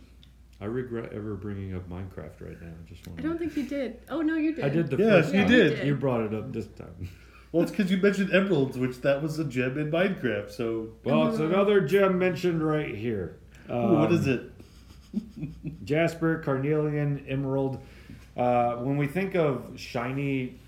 I 0.60 0.66
regret 0.66 1.12
ever 1.14 1.34
bringing 1.36 1.74
up 1.74 1.88
Minecraft 1.88 2.40
right 2.40 2.60
now. 2.60 2.68
I 2.68 2.88
Just 2.88 3.02
I 3.16 3.22
don't 3.22 3.38
think 3.38 3.56
you 3.56 3.62
did. 3.64 4.00
Oh 4.10 4.20
no, 4.20 4.36
you 4.36 4.54
did. 4.54 4.64
I 4.64 4.68
did 4.68 4.90
the 4.90 4.96
Yes, 4.98 5.24
first 5.26 5.34
you 5.34 5.40
time. 5.42 5.50
did. 5.50 5.86
You 5.86 5.94
brought 5.94 6.20
it 6.20 6.34
up 6.34 6.52
this 6.52 6.66
time. 6.68 7.08
Well, 7.52 7.62
it's 7.64 7.72
because 7.72 7.90
you 7.90 7.96
mentioned 7.96 8.32
emeralds, 8.32 8.78
which 8.78 9.00
that 9.00 9.20
was 9.20 9.40
a 9.40 9.44
gem 9.44 9.76
in 9.76 9.90
Minecraft. 9.90 10.52
So, 10.52 10.90
Well, 11.02 11.30
it's 11.30 11.40
another 11.40 11.80
gem 11.80 12.16
mentioned 12.16 12.62
right 12.62 12.94
here. 12.94 13.40
Ooh, 13.68 13.72
what 13.96 14.06
Um, 14.10 14.14
is 14.14 14.28
it? 14.28 14.52
Jasper, 15.84 16.38
carnelian, 16.44 17.24
emerald. 17.26 17.80
Uh, 18.36 18.76
when 18.76 18.96
we 18.96 19.08
think 19.08 19.34
of 19.34 19.72
shiny, 19.74 20.60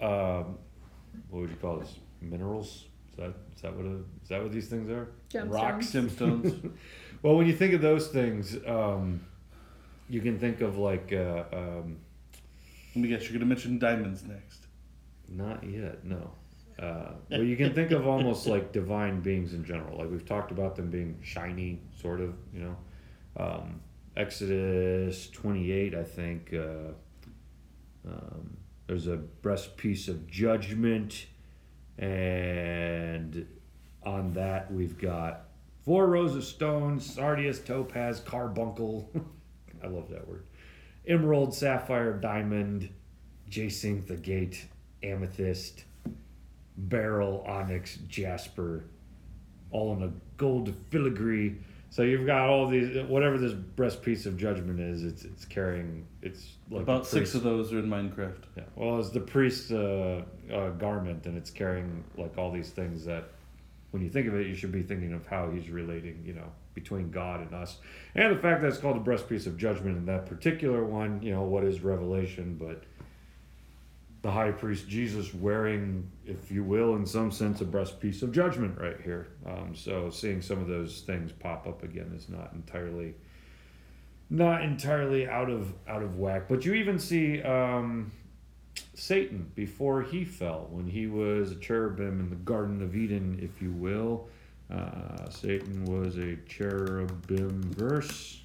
uh, 0.00 0.44
what 1.30 1.40
would 1.40 1.50
you 1.50 1.56
call 1.56 1.78
this? 1.78 1.96
Minerals? 2.20 2.84
Is 3.10 3.16
that 3.16 3.34
is 3.56 3.62
that 3.62 3.74
what 3.76 3.86
a, 3.86 3.96
is 4.22 4.28
that 4.28 4.40
what 4.40 4.52
these 4.52 4.68
things 4.68 4.88
are? 4.90 5.08
Gemstones. 5.30 5.52
Rocks. 5.52 5.86
Gemstones. 5.90 6.70
Well, 7.22 7.36
when 7.36 7.48
you 7.48 7.56
think 7.56 7.74
of 7.74 7.80
those 7.82 8.06
things, 8.06 8.56
um, 8.64 9.22
you 10.08 10.20
can 10.20 10.38
think 10.38 10.60
of 10.60 10.78
like 10.78 11.12
uh, 11.12 11.44
um, 11.52 11.98
Let 12.94 13.02
me 13.02 13.08
guess, 13.08 13.24
you're 13.24 13.32
gonna 13.32 13.46
mention 13.46 13.78
diamonds 13.78 14.24
next. 14.24 14.66
not 15.28 15.62
yet, 15.64 16.04
no. 16.04 16.30
Uh, 16.78 17.12
well, 17.30 17.42
you 17.42 17.56
can 17.56 17.74
think 17.74 17.90
of 17.90 18.06
almost 18.06 18.46
like 18.46 18.70
divine 18.72 19.20
beings 19.20 19.52
in 19.52 19.64
general. 19.64 19.98
Like 19.98 20.10
we've 20.10 20.24
talked 20.24 20.52
about 20.52 20.76
them 20.76 20.90
being 20.90 21.18
shiny, 21.22 21.80
sort 22.00 22.20
of. 22.20 22.34
You 22.54 22.60
know, 22.60 22.76
um, 23.36 23.80
Exodus 24.16 25.28
twenty 25.30 25.72
eight, 25.72 25.94
I 25.94 26.04
think. 26.04 26.54
Uh, 26.54 26.92
um, 28.08 28.56
there's 28.86 29.06
a 29.08 29.18
breastpiece 29.42 30.08
of 30.08 30.26
judgment, 30.28 31.26
and 31.98 33.46
on 34.04 34.32
that 34.34 34.72
we've 34.72 34.96
got 34.96 35.48
four 35.84 36.06
rows 36.06 36.36
of 36.36 36.44
stones: 36.44 37.04
sardius, 37.12 37.58
topaz, 37.58 38.20
carbuncle. 38.20 39.10
I 39.82 39.86
love 39.88 40.08
that 40.10 40.26
word. 40.28 40.44
Emerald, 41.06 41.54
sapphire, 41.54 42.12
diamond, 42.14 42.90
jacinth, 43.48 44.10
agate, 44.10 44.66
amethyst, 45.02 45.84
beryl, 46.76 47.44
onyx, 47.46 47.96
jasper, 48.08 48.84
all 49.70 49.94
in 49.96 50.02
a 50.02 50.12
gold 50.36 50.74
filigree. 50.90 51.56
So 51.90 52.02
you've 52.02 52.26
got 52.26 52.48
all 52.50 52.66
these, 52.68 53.02
whatever 53.06 53.38
this 53.38 53.54
breastpiece 53.54 54.26
of 54.26 54.36
judgment 54.36 54.78
is, 54.78 55.04
it's 55.04 55.24
it's 55.24 55.46
carrying, 55.46 56.06
it's 56.20 56.56
like 56.70 56.82
About 56.82 57.06
six 57.06 57.34
of 57.34 57.42
those 57.42 57.72
are 57.72 57.78
in 57.78 57.86
Minecraft. 57.88 58.42
yeah. 58.56 58.64
Well, 58.76 58.98
it's 59.00 59.08
the 59.08 59.20
priest's 59.20 59.70
uh, 59.72 60.22
uh, 60.52 60.70
garment, 60.70 61.24
and 61.24 61.38
it's 61.38 61.50
carrying 61.50 62.04
like 62.18 62.36
all 62.36 62.50
these 62.52 62.70
things 62.70 63.06
that, 63.06 63.30
when 63.90 64.02
you 64.02 64.10
think 64.10 64.28
of 64.28 64.34
it, 64.34 64.46
you 64.46 64.54
should 64.54 64.72
be 64.72 64.82
thinking 64.82 65.12
of 65.12 65.26
how 65.26 65.50
he's 65.50 65.70
relating, 65.70 66.22
you 66.24 66.34
know, 66.34 66.52
between 66.74 67.10
God 67.10 67.40
and 67.40 67.54
us, 67.54 67.78
and 68.14 68.36
the 68.36 68.40
fact 68.40 68.60
that 68.62 68.68
it's 68.68 68.78
called 68.78 69.04
the 69.04 69.10
breastpiece 69.10 69.46
of 69.46 69.56
judgment 69.56 69.96
in 69.96 70.06
that 70.06 70.26
particular 70.26 70.84
one. 70.84 71.22
You 71.22 71.34
know, 71.34 71.42
what 71.42 71.64
is 71.64 71.80
revelation, 71.80 72.56
but 72.58 72.84
the 74.22 74.30
high 74.30 74.50
priest 74.50 74.88
Jesus 74.88 75.32
wearing, 75.32 76.10
if 76.26 76.50
you 76.50 76.64
will, 76.64 76.96
in 76.96 77.06
some 77.06 77.30
sense, 77.30 77.60
a 77.60 77.64
breastpiece 77.64 78.22
of 78.22 78.32
judgment 78.32 78.78
right 78.78 79.00
here. 79.02 79.28
Um, 79.46 79.74
so 79.74 80.10
seeing 80.10 80.42
some 80.42 80.60
of 80.60 80.66
those 80.66 81.00
things 81.00 81.32
pop 81.32 81.66
up 81.66 81.82
again 81.82 82.12
is 82.16 82.28
not 82.28 82.52
entirely 82.52 83.14
not 84.30 84.62
entirely 84.62 85.26
out 85.26 85.48
of 85.48 85.72
out 85.88 86.02
of 86.02 86.18
whack. 86.18 86.48
But 86.48 86.64
you 86.64 86.74
even 86.74 86.98
see 86.98 87.42
um, 87.42 88.12
Satan 88.98 89.50
before 89.54 90.02
he 90.02 90.24
fell, 90.24 90.66
when 90.70 90.88
he 90.88 91.06
was 91.06 91.52
a 91.52 91.54
cherubim 91.54 92.20
in 92.20 92.30
the 92.30 92.36
Garden 92.36 92.82
of 92.82 92.96
Eden, 92.96 93.38
if 93.40 93.62
you 93.62 93.70
will. 93.70 94.28
Uh, 94.70 95.30
Satan 95.30 95.84
was 95.84 96.18
a 96.18 96.36
cherubim 96.48 97.62
verse. 97.74 98.40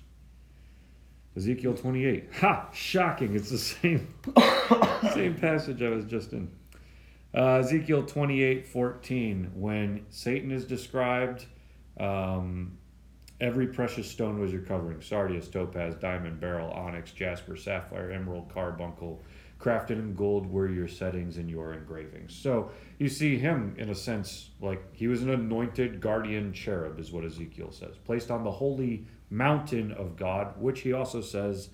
Ezekiel 1.36 1.74
28. 1.74 2.29
Ha! 2.39 2.69
Shocking. 2.72 3.36
It's 3.36 3.50
the 3.50 3.57
same 3.57 4.07
same 5.13 5.36
passage 5.36 5.81
I 5.81 5.89
was 5.89 6.05
just 6.05 6.33
in. 6.33 6.50
Uh, 7.36 7.55
Ezekiel 7.55 8.03
28 8.03 8.67
14. 8.67 9.51
When 9.55 10.05
Satan 10.10 10.51
is 10.51 10.65
described, 10.65 11.48
um, 12.00 12.77
every 13.41 13.67
precious 13.67 14.10
stone 14.10 14.39
was 14.39 14.51
your 14.51 14.62
covering 14.62 15.01
sardius, 15.01 15.48
topaz, 15.48 15.95
diamond, 15.95 16.39
beryl, 16.39 16.69
onyx, 16.69 17.12
jasper, 17.12 17.57
sapphire, 17.57 18.12
emerald, 18.12 18.51
carbuncle. 18.53 19.19
Crafted 19.63 19.91
in 19.91 20.13
gold 20.13 20.51
were 20.51 20.67
your 20.67 20.89
settings 20.89 21.38
and 21.38 21.50
your 21.50 21.72
engravings. 21.72 22.36
So 22.36 22.72
you 23.00 23.08
see 23.08 23.38
him, 23.38 23.75
in 23.77 23.89
a 23.89 23.96
sense, 23.96 24.50
like 24.60 24.84
he 24.93 25.08
was 25.08 25.22
an 25.22 25.29
anointed 25.29 26.01
guardian 26.01 26.51
cherub, 26.51 27.00
is 27.00 27.13
what 27.13 27.24
Ezekiel 27.24 27.72
says, 27.72 27.96
placed 28.03 28.29
on 28.29 28.43
the 28.43 28.51
holy 28.51 29.08
mountain 29.29 29.93
of 29.93 30.17
God, 30.17 30.60
which 30.60 30.82
he 30.82 30.91
also 30.91 31.22
says 31.22 31.70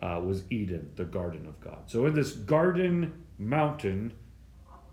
uh, 0.00 0.20
was 0.22 0.44
Eden, 0.48 0.92
the 0.94 1.04
garden 1.04 1.44
of 1.46 1.60
God. 1.60 1.78
So 1.86 2.06
in 2.06 2.14
this 2.14 2.34
garden 2.34 3.24
mountain, 3.36 4.12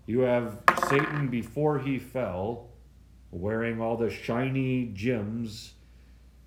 you 0.06 0.20
have 0.20 0.58
Satan 0.88 1.28
before 1.28 1.78
he 1.78 2.00
fell, 2.00 2.70
wearing 3.30 3.80
all 3.80 3.96
the 3.96 4.10
shiny 4.10 4.86
gems 4.94 5.74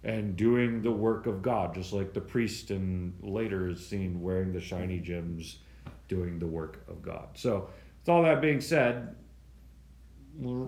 and 0.03 0.35
doing 0.35 0.81
the 0.81 0.91
work 0.91 1.25
of 1.25 1.41
God, 1.41 1.73
just 1.73 1.93
like 1.93 2.13
the 2.13 2.19
priest 2.19 2.69
and 2.69 3.13
later 3.21 3.69
is 3.69 3.87
seen 3.87 4.21
wearing 4.21 4.51
the 4.51 4.59
shiny 4.59 4.99
gems, 4.99 5.59
doing 6.07 6.39
the 6.39 6.47
work 6.47 6.83
of 6.87 7.01
God. 7.01 7.29
So, 7.33 7.69
with 8.01 8.09
all 8.09 8.23
that 8.23 8.41
being 8.41 8.61
said, 8.61 9.15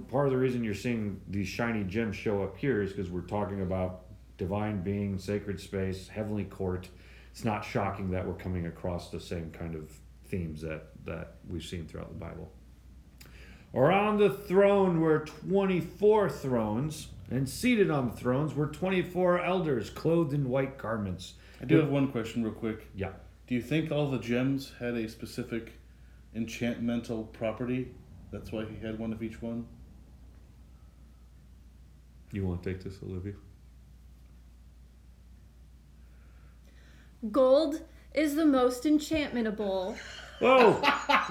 part 0.09 0.25
of 0.25 0.31
the 0.31 0.37
reason 0.37 0.63
you're 0.63 0.73
seeing 0.73 1.21
these 1.27 1.47
shiny 1.47 1.83
gems 1.83 2.15
show 2.15 2.43
up 2.43 2.57
here 2.57 2.81
is 2.81 2.91
because 2.91 3.09
we're 3.09 3.21
talking 3.21 3.61
about 3.61 4.05
divine 4.37 4.81
being, 4.81 5.17
sacred 5.17 5.59
space, 5.59 6.07
heavenly 6.07 6.45
court. 6.45 6.89
It's 7.31 7.43
not 7.43 7.63
shocking 7.63 8.11
that 8.11 8.25
we're 8.25 8.33
coming 8.33 8.67
across 8.67 9.09
the 9.09 9.19
same 9.19 9.51
kind 9.51 9.75
of 9.75 9.91
themes 10.25 10.61
that, 10.61 10.89
that 11.05 11.35
we've 11.47 11.63
seen 11.63 11.85
throughout 11.87 12.09
the 12.09 12.15
Bible. 12.19 12.51
Around 13.73 14.19
the 14.19 14.29
throne 14.29 15.01
were 15.01 15.19
24 15.19 16.29
thrones, 16.29 17.09
and 17.29 17.47
seated 17.47 17.91
on 17.91 18.09
the 18.09 18.15
thrones 18.15 18.55
were 18.55 18.67
24 18.67 19.43
elders 19.43 19.89
clothed 19.89 20.33
in 20.33 20.49
white 20.49 20.77
garments. 20.77 21.33
I 21.61 21.65
do 21.65 21.77
have 21.77 21.89
one 21.89 22.11
question, 22.11 22.43
real 22.43 22.53
quick. 22.53 22.87
Yeah. 22.95 23.11
Do 23.47 23.55
you 23.55 23.61
think 23.61 23.91
all 23.91 24.11
the 24.11 24.19
gems 24.19 24.73
had 24.79 24.95
a 24.95 25.07
specific 25.07 25.73
enchantmental 26.35 27.23
property? 27.23 27.93
That's 28.29 28.51
why 28.51 28.65
he 28.65 28.85
had 28.85 28.99
one 28.99 29.13
of 29.13 29.23
each 29.23 29.41
one. 29.41 29.65
You 32.33 32.45
want 32.45 32.61
to 32.63 32.73
take 32.73 32.83
this, 32.83 32.95
Olivia? 33.01 33.33
Gold 37.31 37.83
is 38.13 38.35
the 38.35 38.45
most 38.45 38.83
enchantmentable. 38.83 39.97
Whoa! 40.39 40.81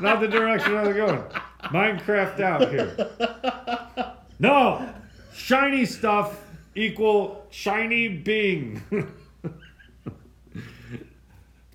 not 0.01 0.21
the 0.21 0.27
direction 0.27 0.75
I 0.75 0.89
was 0.89 0.97
going. 0.97 1.23
Minecraft 1.65 2.41
out 2.41 2.71
here. 2.71 4.17
No! 4.39 4.89
Shiny 5.35 5.85
stuff 5.85 6.41
equal 6.75 7.47
shiny 7.51 8.09
being. 8.09 8.83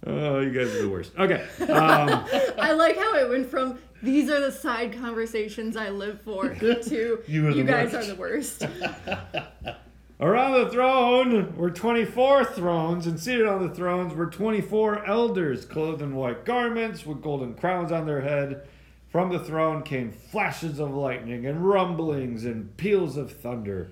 oh, 0.08 0.40
you 0.40 0.52
guys 0.52 0.74
are 0.76 0.82
the 0.82 0.90
worst. 0.90 1.12
Okay. 1.18 1.48
Um, 1.62 1.70
I 2.60 2.74
like 2.74 2.98
how 2.98 3.16
it 3.16 3.30
went 3.30 3.48
from 3.48 3.80
these 4.04 4.30
are 4.30 4.40
the 4.40 4.52
side 4.52 4.94
conversations 4.94 5.78
I 5.78 5.90
live 5.90 6.22
for 6.22 6.50
to 6.56 7.20
You 7.28 7.48
are 7.48 7.52
you 7.52 7.64
guys 7.64 7.94
worst." 7.94 8.10
are 8.10 8.14
the 8.14 8.20
worst. 8.20 8.68
Around 10.20 10.52
the 10.54 10.70
throne 10.70 11.56
were 11.56 11.72
24 11.72 12.46
thrones, 12.46 13.08
and 13.08 13.20
seated 13.20 13.48
on 13.48 13.68
the 13.68 13.74
thrones 13.74 14.14
were 14.14 14.28
24 14.28 15.06
elders, 15.08 15.66
clothed 15.66 16.04
in 16.04 16.16
white 16.16 16.46
garments 16.46 17.08
with 17.08 17.24
golden 17.24 17.56
crowns 17.56 17.92
on 17.92 18.06
their 18.06 18.22
head. 18.22 18.68
From 19.10 19.30
the 19.32 19.40
throne 19.40 19.82
came 19.82 20.12
flashes 20.12 20.80
of 20.80 20.92
lightning 20.94 21.48
and 21.48 21.68
rumblings 21.68 22.46
and 22.46 22.76
peals 22.78 23.18
of 23.18 23.32
thunder. 23.32 23.92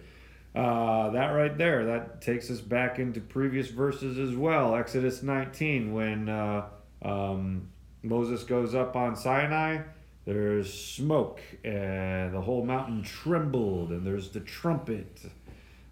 Uh, 0.56 1.12
that 1.12 1.28
right 1.28 1.58
there, 1.58 1.86
that 1.86 2.22
takes 2.22 2.50
us 2.50 2.60
back 2.60 2.98
into 2.98 3.22
previous 3.22 3.68
verses 3.68 4.18
as 4.18 4.36
well. 4.36 4.76
Exodus 4.76 5.22
19, 5.22 5.94
when 5.94 6.28
uh, 6.28 6.66
um, 7.04 7.68
Moses 8.02 8.44
goes 8.44 8.74
up 8.74 8.96
on 8.96 9.16
Sinai, 9.16 9.84
there's 10.26 10.72
smoke, 10.72 11.42
and 11.64 12.34
the 12.34 12.42
whole 12.42 12.66
mountain 12.66 13.04
trembled, 13.04 13.92
and 13.92 14.06
there's 14.06 14.30
the 14.30 14.40
trumpet. 14.40 15.22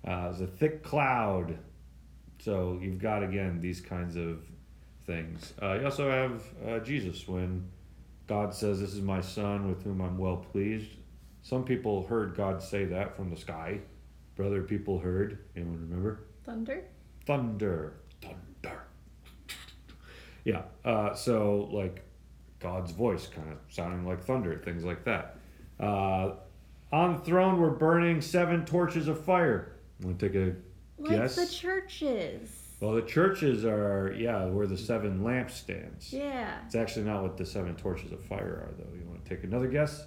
Uh, 0.05 0.23
there's 0.23 0.41
a 0.41 0.47
thick 0.47 0.83
cloud. 0.83 1.57
So 2.39 2.79
you've 2.81 2.99
got 2.99 3.23
again 3.23 3.61
these 3.61 3.81
kinds 3.81 4.15
of 4.15 4.43
things. 5.05 5.53
Uh, 5.61 5.73
you 5.79 5.85
also 5.85 6.09
have 6.09 6.43
uh, 6.67 6.79
Jesus 6.79 7.27
when 7.27 7.67
God 8.27 8.53
says, 8.53 8.79
"This 8.79 8.93
is 8.93 9.01
my 9.01 9.21
son 9.21 9.67
with 9.67 9.83
whom 9.83 10.01
I'm 10.01 10.17
well 10.17 10.37
pleased." 10.37 10.91
Some 11.41 11.63
people 11.63 12.05
heard 12.05 12.35
God 12.35 12.61
say 12.61 12.85
that 12.85 13.15
from 13.15 13.29
the 13.29 13.37
sky. 13.37 13.79
But 14.37 14.45
other 14.47 14.61
people 14.61 14.99
heard. 14.99 15.39
Anyone 15.55 15.81
remember? 15.89 16.19
Thunder? 16.45 16.83
Thunder, 17.25 17.93
thunder. 18.21 18.83
Yeah. 20.45 20.61
Uh, 20.85 21.13
so 21.13 21.67
like 21.71 22.03
God's 22.59 22.91
voice 22.91 23.27
kind 23.27 23.51
of 23.51 23.57
sounding 23.69 24.05
like 24.05 24.23
thunder, 24.23 24.57
things 24.63 24.83
like 24.83 25.03
that. 25.05 25.37
Uh, 25.79 26.33
on 26.91 27.13
the 27.17 27.19
throne 27.19 27.59
were 27.59 27.71
burning 27.71 28.21
seven 28.21 28.65
torches 28.65 29.07
of 29.07 29.23
fire. 29.25 29.73
Want 30.01 30.19
to 30.19 30.29
take 30.29 30.35
a 30.35 30.55
Like 31.01 31.11
Yes. 31.11 31.35
the 31.35 31.47
churches. 31.53 32.75
well, 32.79 32.93
the 32.93 33.01
churches 33.01 33.65
are, 33.65 34.13
yeah, 34.17 34.45
where 34.45 34.67
the 34.67 34.77
seven 34.77 35.19
lampstands. 35.21 36.13
Yeah. 36.13 36.59
It's 36.65 36.75
actually 36.75 37.05
not 37.05 37.23
what 37.23 37.37
the 37.37 37.45
seven 37.45 37.75
torches 37.75 38.11
of 38.11 38.23
fire 38.23 38.39
are, 38.69 38.73
though. 38.77 38.93
You 38.97 39.05
want 39.07 39.23
to 39.25 39.29
take 39.35 39.43
another 39.43 39.67
guess? 39.67 40.05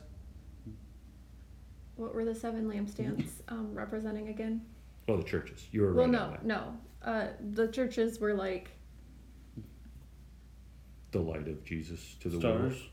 What 2.01 2.15
were 2.15 2.25
the 2.25 2.35
seven 2.35 2.67
lampstands 2.67 3.29
um, 3.49 3.75
representing 3.75 4.29
again? 4.29 4.63
Oh, 5.07 5.19
the 5.19 5.23
churches. 5.23 5.67
You 5.71 5.83
were 5.83 5.93
Well, 5.93 6.07
right 6.07 6.43
no, 6.43 6.79
no. 7.05 7.11
Uh, 7.13 7.27
the 7.51 7.69
churches 7.69 8.19
were 8.19 8.33
like 8.33 8.71
The 11.11 11.19
light 11.21 11.47
of 11.47 11.63
Jesus 11.63 12.17
to 12.21 12.31
the 12.31 12.39
world. 12.39 12.73
Stars. 12.73 12.89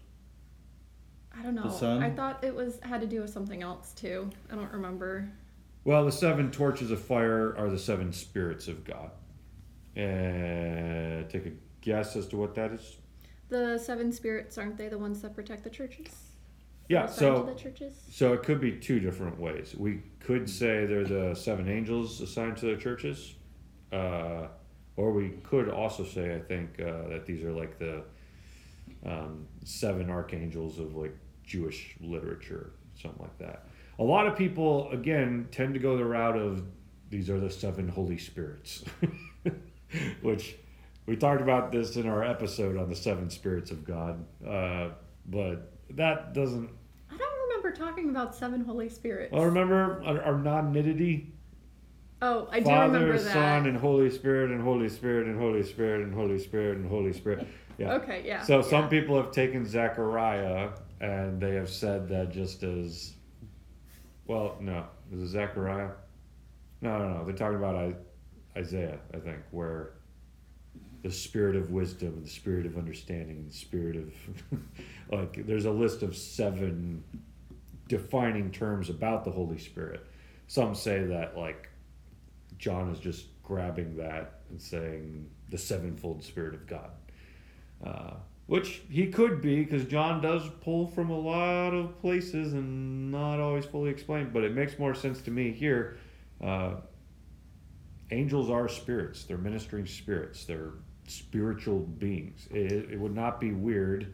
I 1.39 1.41
don't 1.41 1.55
know. 1.55 1.63
The 1.63 1.71
sun? 1.71 2.03
I 2.03 2.09
thought 2.09 2.43
it 2.43 2.53
was 2.53 2.81
had 2.81 2.99
to 2.99 3.07
do 3.07 3.21
with 3.21 3.29
something 3.29 3.63
else 3.63 3.93
too. 3.93 4.29
I 4.51 4.55
don't 4.55 4.73
remember. 4.73 5.31
Well, 5.85 6.03
the 6.03 6.11
seven 6.11 6.51
torches 6.51 6.91
of 6.91 6.99
fire 7.01 7.55
are 7.57 7.69
the 7.69 7.79
seven 7.79 8.11
spirits 8.11 8.67
of 8.67 8.83
God. 8.83 9.11
Uh, 9.95 11.23
take 11.29 11.45
a 11.45 11.53
guess 11.79 12.17
as 12.17 12.27
to 12.27 12.35
what 12.35 12.55
that 12.55 12.73
is. 12.73 12.97
The 13.47 13.77
seven 13.77 14.11
spirits 14.11 14.57
aren't 14.57 14.77
they 14.77 14.89
the 14.89 14.97
ones 14.97 15.21
that 15.21 15.33
protect 15.33 15.63
the 15.63 15.69
churches? 15.69 16.33
Yeah, 16.89 17.05
so 17.05 17.43
to 17.43 17.53
the 17.53 17.59
churches. 17.59 17.93
So 18.11 18.33
it 18.33 18.43
could 18.43 18.61
be 18.61 18.71
two 18.71 18.99
different 18.99 19.39
ways. 19.39 19.75
We 19.77 20.03
could 20.19 20.49
say 20.49 20.85
they're 20.85 21.03
the 21.03 21.35
seven 21.35 21.67
angels 21.67 22.21
assigned 22.21 22.57
to 22.57 22.67
the 22.67 22.77
churches, 22.77 23.35
uh, 23.91 24.47
or 24.95 25.11
we 25.11 25.31
could 25.43 25.69
also 25.69 26.05
say, 26.05 26.35
I 26.35 26.39
think, 26.39 26.79
uh, 26.79 27.09
that 27.09 27.25
these 27.25 27.43
are 27.43 27.51
like 27.51 27.77
the 27.77 28.03
um, 29.05 29.47
seven 29.63 30.09
archangels 30.09 30.79
of 30.79 30.95
like 30.95 31.15
Jewish 31.43 31.95
literature, 31.99 32.71
something 33.01 33.21
like 33.21 33.37
that. 33.39 33.67
A 33.99 34.03
lot 34.03 34.27
of 34.27 34.37
people, 34.37 34.89
again, 34.91 35.47
tend 35.51 35.73
to 35.73 35.79
go 35.79 35.97
the 35.97 36.05
route 36.05 36.37
of 36.37 36.63
these 37.09 37.29
are 37.29 37.39
the 37.39 37.49
seven 37.49 37.87
Holy 37.87 38.17
Spirits, 38.17 38.83
which 40.21 40.55
we 41.05 41.15
talked 41.15 41.41
about 41.41 41.71
this 41.71 41.95
in 41.95 42.07
our 42.07 42.23
episode 42.23 42.77
on 42.77 42.89
the 42.89 42.95
seven 42.95 43.29
spirits 43.29 43.71
of 43.71 43.85
God, 43.85 44.23
uh, 44.45 44.89
but 45.25 45.76
that 45.91 46.33
doesn't 46.33 46.69
I 47.11 47.17
don't 47.17 47.49
remember 47.49 47.71
talking 47.71 48.09
about 48.09 48.35
seven 48.35 48.63
Holy 48.63 48.89
Spirits. 48.89 49.31
well, 49.31 49.45
remember 49.45 50.03
our, 50.05 50.21
our 50.21 50.37
non-nitty 50.37 51.27
oh, 52.21 52.47
I 52.51 52.59
do 52.59 52.65
Father, 52.65 52.93
remember 52.93 53.19
that. 53.19 53.33
Son, 53.33 53.67
and 53.67 53.77
Holy 53.77 54.09
Spirit, 54.09 54.51
and 54.51 54.61
Holy 54.61 54.89
Spirit, 54.89 55.27
and 55.27 55.39
Holy 55.39 55.63
Spirit, 55.63 56.01
and 56.03 56.13
Holy 56.13 56.39
Spirit, 56.39 56.77
and 56.77 56.89
Holy 56.89 57.13
Spirit. 57.13 57.47
Yeah. 57.79 57.93
Okay, 57.93 58.23
yeah. 58.25 58.41
So 58.41 58.63
some 58.63 58.89
people 58.89 59.15
have 59.21 59.31
taken 59.31 59.63
Zechariah 59.63 60.71
and 60.99 61.39
they 61.39 61.53
have 61.53 61.69
said 61.69 62.09
that 62.09 62.31
just 62.31 62.63
as 62.63 63.13
well. 64.25 64.57
No, 64.59 64.85
is 65.13 65.21
it 65.21 65.27
Zechariah? 65.27 65.91
No, 66.81 66.97
no, 66.97 67.13
no. 67.19 67.23
They're 67.23 67.35
talking 67.35 67.57
about 67.57 67.93
Isaiah, 68.57 68.97
I 69.13 69.17
think, 69.17 69.37
where 69.51 69.91
the 71.07 71.13
spirit 71.13 71.55
of 71.55 71.71
wisdom 71.71 72.09
and 72.09 72.25
the 72.25 72.29
spirit 72.29 72.65
of 72.65 72.77
understanding 72.77 73.37
and 73.37 73.49
the 73.49 73.53
spirit 73.53 73.95
of 73.95 74.13
like 75.09 75.47
there's 75.47 75.63
a 75.63 75.71
list 75.71 76.03
of 76.03 76.17
seven 76.17 77.01
defining 77.87 78.51
terms 78.51 78.89
about 78.89 79.23
the 79.23 79.31
Holy 79.31 79.57
Spirit. 79.57 80.05
Some 80.47 80.75
say 80.75 81.05
that 81.05 81.37
like 81.37 81.69
John 82.59 82.89
is 82.89 82.99
just 82.99 83.27
grabbing 83.41 83.95
that 83.95 84.41
and 84.49 84.61
saying 84.61 85.29
the 85.49 85.57
sevenfold 85.57 86.23
spirit 86.23 86.53
of 86.53 86.67
God. 86.67 86.91
Uh, 87.81 88.13
which 88.47 88.81
he 88.89 89.07
could 89.07 89.41
be 89.41 89.63
because 89.63 89.85
John 89.85 90.21
does 90.21 90.41
pull 90.59 90.87
from 90.87 91.09
a 91.09 91.17
lot 91.17 91.73
of 91.73 92.01
places 92.01 92.51
and 92.51 93.11
not 93.11 93.39
always 93.39 93.63
fully 93.63 93.91
explained, 93.91 94.33
but 94.33 94.43
it 94.43 94.53
makes 94.53 94.77
more 94.77 94.93
sense 94.93 95.21
to 95.21 95.31
me 95.31 95.53
here. 95.53 95.97
Uh, 96.43 96.75
angels 98.11 98.49
are 98.49 98.67
spirits, 98.67 99.23
they're 99.23 99.37
ministering 99.37 99.85
spirits, 99.85 100.43
they're 100.43 100.73
spiritual 101.07 101.79
beings. 101.79 102.47
It, 102.51 102.91
it 102.91 102.99
would 102.99 103.15
not 103.15 103.39
be 103.39 103.51
weird 103.51 104.13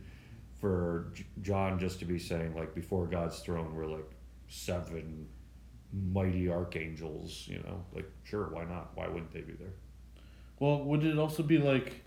for 0.59 1.11
John 1.41 1.77
just 1.79 1.99
to 1.99 2.05
be 2.05 2.17
saying, 2.17 2.55
like, 2.55 2.73
before 2.73 3.05
God's 3.05 3.39
throne, 3.39 3.75
we're 3.75 3.85
like 3.85 4.09
seven 4.47 5.27
mighty 6.11 6.49
archangels, 6.49 7.45
you 7.47 7.59
know? 7.59 7.83
Like, 7.93 8.09
sure, 8.23 8.49
why 8.49 8.63
not? 8.65 8.91
Why 8.95 9.07
wouldn't 9.07 9.31
they 9.33 9.41
be 9.41 9.53
there? 9.53 9.73
Well, 10.59 10.83
would 10.83 11.03
it 11.03 11.17
also 11.17 11.43
be 11.43 11.57
like 11.57 12.01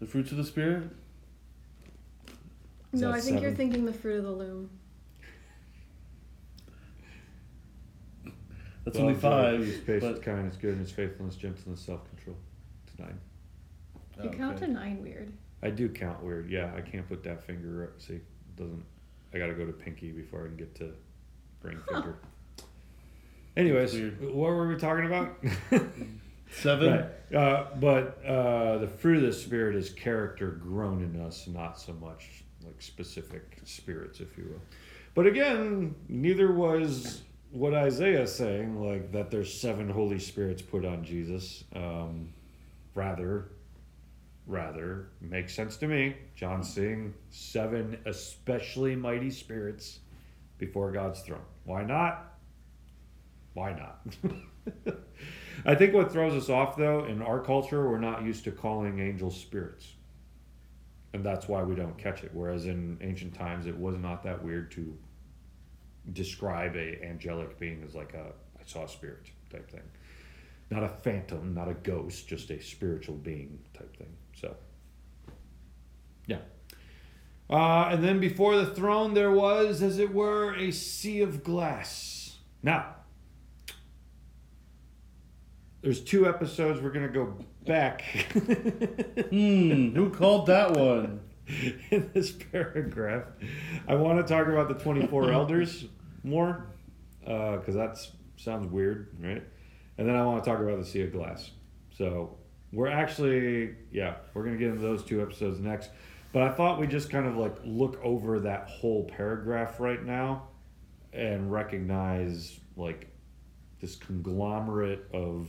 the 0.00 0.06
fruits 0.06 0.30
of 0.30 0.38
the 0.38 0.44
spirit? 0.44 0.84
Is 2.92 3.00
no, 3.00 3.10
I 3.10 3.20
think 3.20 3.40
you're 3.40 3.52
thinking 3.52 3.84
the 3.84 3.92
fruit 3.92 4.18
of 4.18 4.24
the 4.24 4.30
loom. 4.32 4.70
That's 8.84 8.96
Love, 8.96 9.04
only 9.06 9.14
joy, 9.14 9.20
five. 9.20 9.60
peace, 9.64 9.80
patience, 9.86 10.04
but- 10.18 10.22
kindness, 10.22 10.56
goodness, 10.56 10.90
faithfulness, 10.90 11.36
gentleness, 11.36 11.80
self 11.80 12.08
control. 12.08 12.36
It's 12.86 12.98
nine. 12.98 13.18
You 14.24 14.30
count 14.30 14.56
Okay. 14.56 14.66
to 14.66 14.72
nine 14.72 15.02
weird. 15.02 15.32
I 15.62 15.70
do 15.70 15.88
count 15.88 16.22
weird. 16.22 16.50
Yeah, 16.50 16.72
I 16.76 16.80
can't 16.80 17.08
put 17.08 17.22
that 17.24 17.44
finger 17.44 17.84
up. 17.84 18.00
See, 18.00 18.14
it 18.14 18.24
doesn't. 18.56 18.84
I 19.34 19.38
got 19.38 19.46
to 19.46 19.54
go 19.54 19.64
to 19.64 19.72
pinky 19.72 20.10
before 20.12 20.44
I 20.44 20.48
can 20.48 20.56
get 20.56 20.74
to 20.76 20.92
ring 21.62 21.78
finger. 21.90 22.16
Anyways, 23.56 23.94
what 24.20 24.50
were 24.50 24.68
we 24.68 24.76
talking 24.76 25.06
about? 25.06 25.36
Seven. 26.50 26.90
right. 27.30 27.36
Uh, 27.36 27.66
but 27.80 28.22
uh, 28.26 28.78
the 28.78 28.86
fruit 28.88 29.16
of 29.18 29.22
the 29.22 29.32
spirit 29.32 29.74
is 29.76 29.90
character 29.90 30.50
grown 30.50 31.02
in 31.02 31.20
us, 31.20 31.46
not 31.46 31.78
so 31.80 31.92
much 31.94 32.44
like 32.64 32.80
specific 32.80 33.58
spirits, 33.64 34.20
if 34.20 34.36
you 34.36 34.44
will. 34.44 34.60
But 35.14 35.26
again, 35.26 35.94
neither 36.08 36.52
was 36.52 37.22
what 37.50 37.74
Isaiah 37.74 38.22
is 38.22 38.34
saying, 38.34 38.82
like 38.82 39.12
that 39.12 39.30
there's 39.30 39.52
seven 39.52 39.88
Holy 39.88 40.18
Spirits 40.18 40.62
put 40.62 40.84
on 40.84 41.04
Jesus. 41.04 41.64
Um, 41.74 42.32
rather, 42.94 43.48
rather 44.46 45.08
makes 45.20 45.54
sense 45.54 45.76
to 45.78 45.86
me. 45.86 46.16
John 46.34 46.62
seeing 46.62 47.14
seven 47.30 47.98
especially 48.06 48.96
mighty 48.96 49.30
spirits 49.30 50.00
before 50.58 50.92
God's 50.92 51.20
throne. 51.20 51.44
Why 51.64 51.84
not? 51.84 52.38
Why 53.54 53.72
not? 53.72 54.00
I 55.66 55.74
think 55.74 55.94
what 55.94 56.12
throws 56.12 56.34
us 56.34 56.48
off 56.48 56.76
though, 56.76 57.04
in 57.04 57.22
our 57.22 57.40
culture, 57.40 57.88
we're 57.88 57.98
not 57.98 58.24
used 58.24 58.44
to 58.44 58.50
calling 58.50 58.98
angels 58.98 59.38
spirits. 59.38 59.92
And 61.14 61.24
that's 61.24 61.46
why 61.46 61.62
we 61.62 61.74
don't 61.74 61.96
catch 61.98 62.24
it. 62.24 62.30
Whereas 62.32 62.66
in 62.66 62.98
ancient 63.02 63.34
times 63.34 63.66
it 63.66 63.76
was 63.76 63.98
not 63.98 64.22
that 64.24 64.42
weird 64.42 64.70
to 64.72 64.96
describe 66.12 66.74
a 66.74 67.04
angelic 67.04 67.58
being 67.60 67.84
as 67.86 67.94
like 67.94 68.14
a 68.14 68.32
I 68.58 68.64
saw 68.64 68.84
a 68.84 68.88
spirit 68.88 69.26
type 69.50 69.70
thing. 69.70 69.82
Not 70.70 70.84
a 70.84 70.88
phantom, 70.88 71.54
not 71.54 71.68
a 71.68 71.74
ghost, 71.74 72.28
just 72.28 72.50
a 72.50 72.60
spiritual 72.62 73.16
being 73.16 73.58
type 73.74 73.94
thing. 73.96 74.16
Yeah. 76.26 76.38
Uh, 77.50 77.88
and 77.90 78.02
then 78.02 78.20
before 78.20 78.56
the 78.56 78.66
throne 78.66 79.14
there 79.14 79.30
was, 79.30 79.82
as 79.82 79.98
it 79.98 80.12
were, 80.12 80.54
a 80.54 80.70
sea 80.70 81.20
of 81.20 81.44
glass. 81.44 82.38
Now, 82.62 82.96
there's 85.82 86.00
two 86.00 86.28
episodes 86.28 86.80
we're 86.80 86.92
gonna 86.92 87.08
go 87.08 87.36
back 87.66 88.02
Hmm. 89.30 89.94
Who 89.94 90.10
called 90.10 90.46
that 90.46 90.72
one? 90.72 91.20
in 91.90 92.10
this 92.14 92.30
paragraph. 92.30 93.24
I 93.88 93.94
want 93.94 94.24
to 94.24 94.32
talk 94.32 94.46
about 94.46 94.68
the 94.68 94.74
24 94.74 95.32
elders 95.32 95.86
more 96.22 96.66
because 97.20 97.74
that 97.74 97.98
sounds 98.36 98.66
weird, 98.66 99.08
right? 99.20 99.42
And 99.98 100.08
then 100.08 100.16
I 100.16 100.24
want 100.24 100.42
to 100.42 100.50
talk 100.50 100.60
about 100.60 100.78
the 100.78 100.84
sea 100.84 101.02
of 101.02 101.12
glass. 101.12 101.50
So 101.96 102.36
we're 102.72 102.88
actually, 102.88 103.74
yeah, 103.90 104.16
we're 104.34 104.44
gonna 104.44 104.56
get 104.56 104.68
into 104.68 104.82
those 104.82 105.04
two 105.04 105.20
episodes 105.20 105.60
next. 105.60 105.90
But 106.32 106.42
I 106.42 106.50
thought 106.50 106.80
we 106.80 106.86
just 106.86 107.10
kind 107.10 107.26
of 107.26 107.36
like 107.36 107.56
look 107.64 108.00
over 108.02 108.40
that 108.40 108.68
whole 108.68 109.04
paragraph 109.04 109.78
right 109.78 110.02
now 110.02 110.44
and 111.12 111.52
recognize 111.52 112.58
like 112.76 113.08
this 113.80 113.96
conglomerate 113.96 115.04
of 115.12 115.48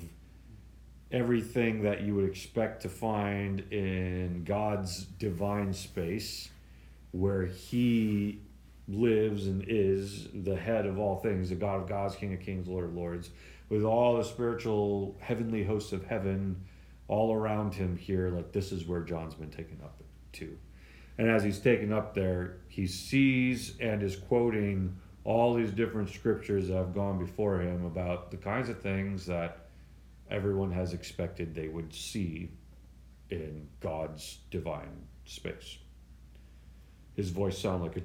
everything 1.11 1.83
that 1.83 2.01
you 2.01 2.15
would 2.15 2.25
expect 2.25 2.81
to 2.81 2.89
find 2.89 3.61
in 3.71 4.43
God's 4.43 5.05
divine 5.05 5.73
space, 5.73 6.49
where 7.11 7.45
He 7.45 8.41
lives 8.87 9.47
and 9.47 9.63
is 9.67 10.27
the 10.33 10.55
head 10.55 10.85
of 10.85 10.99
all 10.99 11.17
things, 11.17 11.49
the 11.49 11.55
God 11.55 11.81
of 11.81 11.87
gods, 11.87 12.15
King 12.15 12.33
of 12.33 12.41
kings, 12.41 12.67
Lord 12.67 12.85
of 12.85 12.95
lords, 12.95 13.29
with 13.69 13.83
all 13.83 14.17
the 14.17 14.23
spiritual 14.23 15.15
heavenly 15.21 15.63
hosts 15.63 15.93
of 15.93 16.05
heaven 16.05 16.65
all 17.07 17.33
around 17.33 17.73
him 17.73 17.95
here. 17.95 18.29
Like, 18.29 18.51
this 18.51 18.71
is 18.71 18.85
where 18.85 19.01
John's 19.01 19.35
been 19.35 19.51
taken 19.51 19.79
up 19.83 20.01
to. 20.33 20.57
And 21.17 21.29
as 21.29 21.43
he's 21.43 21.59
taken 21.59 21.93
up 21.93 22.13
there, 22.13 22.57
he 22.67 22.87
sees 22.87 23.77
and 23.79 24.01
is 24.01 24.15
quoting 24.15 24.95
all 25.23 25.53
these 25.53 25.71
different 25.71 26.09
scriptures 26.09 26.67
that 26.67 26.75
have 26.75 26.93
gone 26.93 27.17
before 27.17 27.61
him 27.61 27.85
about 27.85 28.31
the 28.31 28.37
kinds 28.37 28.69
of 28.69 28.81
things 28.81 29.25
that 29.27 29.67
everyone 30.29 30.71
has 30.71 30.93
expected 30.93 31.53
they 31.53 31.67
would 31.67 31.93
see 31.93 32.49
in 33.29 33.67
God's 33.79 34.39
divine 34.51 35.07
space. 35.25 35.77
His 37.15 37.29
voice 37.29 37.57
sounded 37.57 37.83
like 37.83 37.97
a 37.97 38.01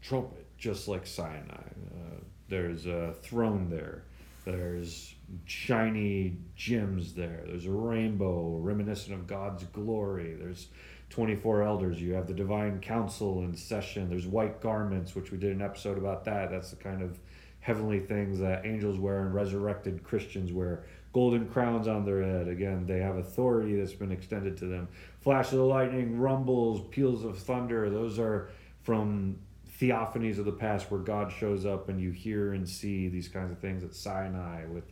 trumpet, 0.00 0.46
just 0.56 0.88
like 0.88 1.06
Sinai. 1.06 1.52
Uh, 1.52 2.20
there's 2.48 2.86
a 2.86 3.14
throne 3.22 3.68
there. 3.68 4.04
There's 4.44 5.14
shiny 5.46 6.36
gems 6.54 7.14
there. 7.14 7.42
There's 7.46 7.66
a 7.66 7.72
rainbow 7.72 8.58
reminiscent 8.58 9.14
of 9.14 9.26
God's 9.26 9.64
glory. 9.64 10.34
There's 10.34 10.68
24 11.14 11.62
elders. 11.62 12.02
You 12.02 12.14
have 12.14 12.26
the 12.26 12.34
divine 12.34 12.80
council 12.80 13.44
in 13.44 13.54
session. 13.54 14.10
There's 14.10 14.26
white 14.26 14.60
garments, 14.60 15.14
which 15.14 15.30
we 15.30 15.38
did 15.38 15.52
an 15.52 15.62
episode 15.62 15.96
about 15.96 16.24
that. 16.24 16.50
That's 16.50 16.70
the 16.70 16.76
kind 16.76 17.02
of 17.02 17.20
heavenly 17.60 18.00
things 18.00 18.40
that 18.40 18.66
angels 18.66 18.98
wear 18.98 19.20
and 19.20 19.32
resurrected 19.32 20.02
Christians 20.02 20.52
wear. 20.52 20.86
Golden 21.12 21.46
crowns 21.46 21.86
on 21.86 22.04
their 22.04 22.20
head. 22.20 22.48
Again, 22.48 22.84
they 22.84 22.98
have 22.98 23.16
authority 23.16 23.76
that's 23.76 23.92
been 23.92 24.10
extended 24.10 24.56
to 24.56 24.66
them. 24.66 24.88
Flash 25.20 25.52
of 25.52 25.58
the 25.58 25.64
lightning, 25.64 26.18
rumbles, 26.18 26.80
peals 26.90 27.24
of 27.24 27.38
thunder. 27.38 27.88
Those 27.88 28.18
are 28.18 28.50
from 28.82 29.38
theophanies 29.80 30.38
of 30.38 30.46
the 30.46 30.52
past 30.52 30.90
where 30.90 31.00
God 31.00 31.30
shows 31.30 31.64
up 31.64 31.88
and 31.88 32.00
you 32.00 32.10
hear 32.10 32.54
and 32.54 32.68
see 32.68 33.08
these 33.08 33.28
kinds 33.28 33.52
of 33.52 33.60
things 33.60 33.84
at 33.84 33.94
Sinai 33.94 34.66
with 34.66 34.90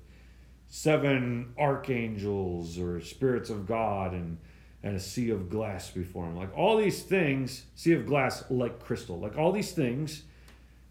seven 0.69 1.53
archangels 1.59 2.79
or 2.79 3.01
spirits 3.01 3.51
of 3.51 3.67
God 3.67 4.13
and 4.13 4.39
and 4.83 4.97
a 4.97 5.01
sea 5.01 5.31
of 5.31 5.49
glass 5.49 5.91
before 5.91 6.27
him. 6.27 6.37
Like 6.37 6.57
all 6.57 6.77
these 6.77 7.03
things, 7.03 7.65
sea 7.75 7.93
of 7.93 8.07
glass 8.07 8.45
like 8.51 8.81
crystal. 8.81 9.19
Like 9.19 9.37
all 9.37 9.53
these 9.53 9.73
things 9.73 10.25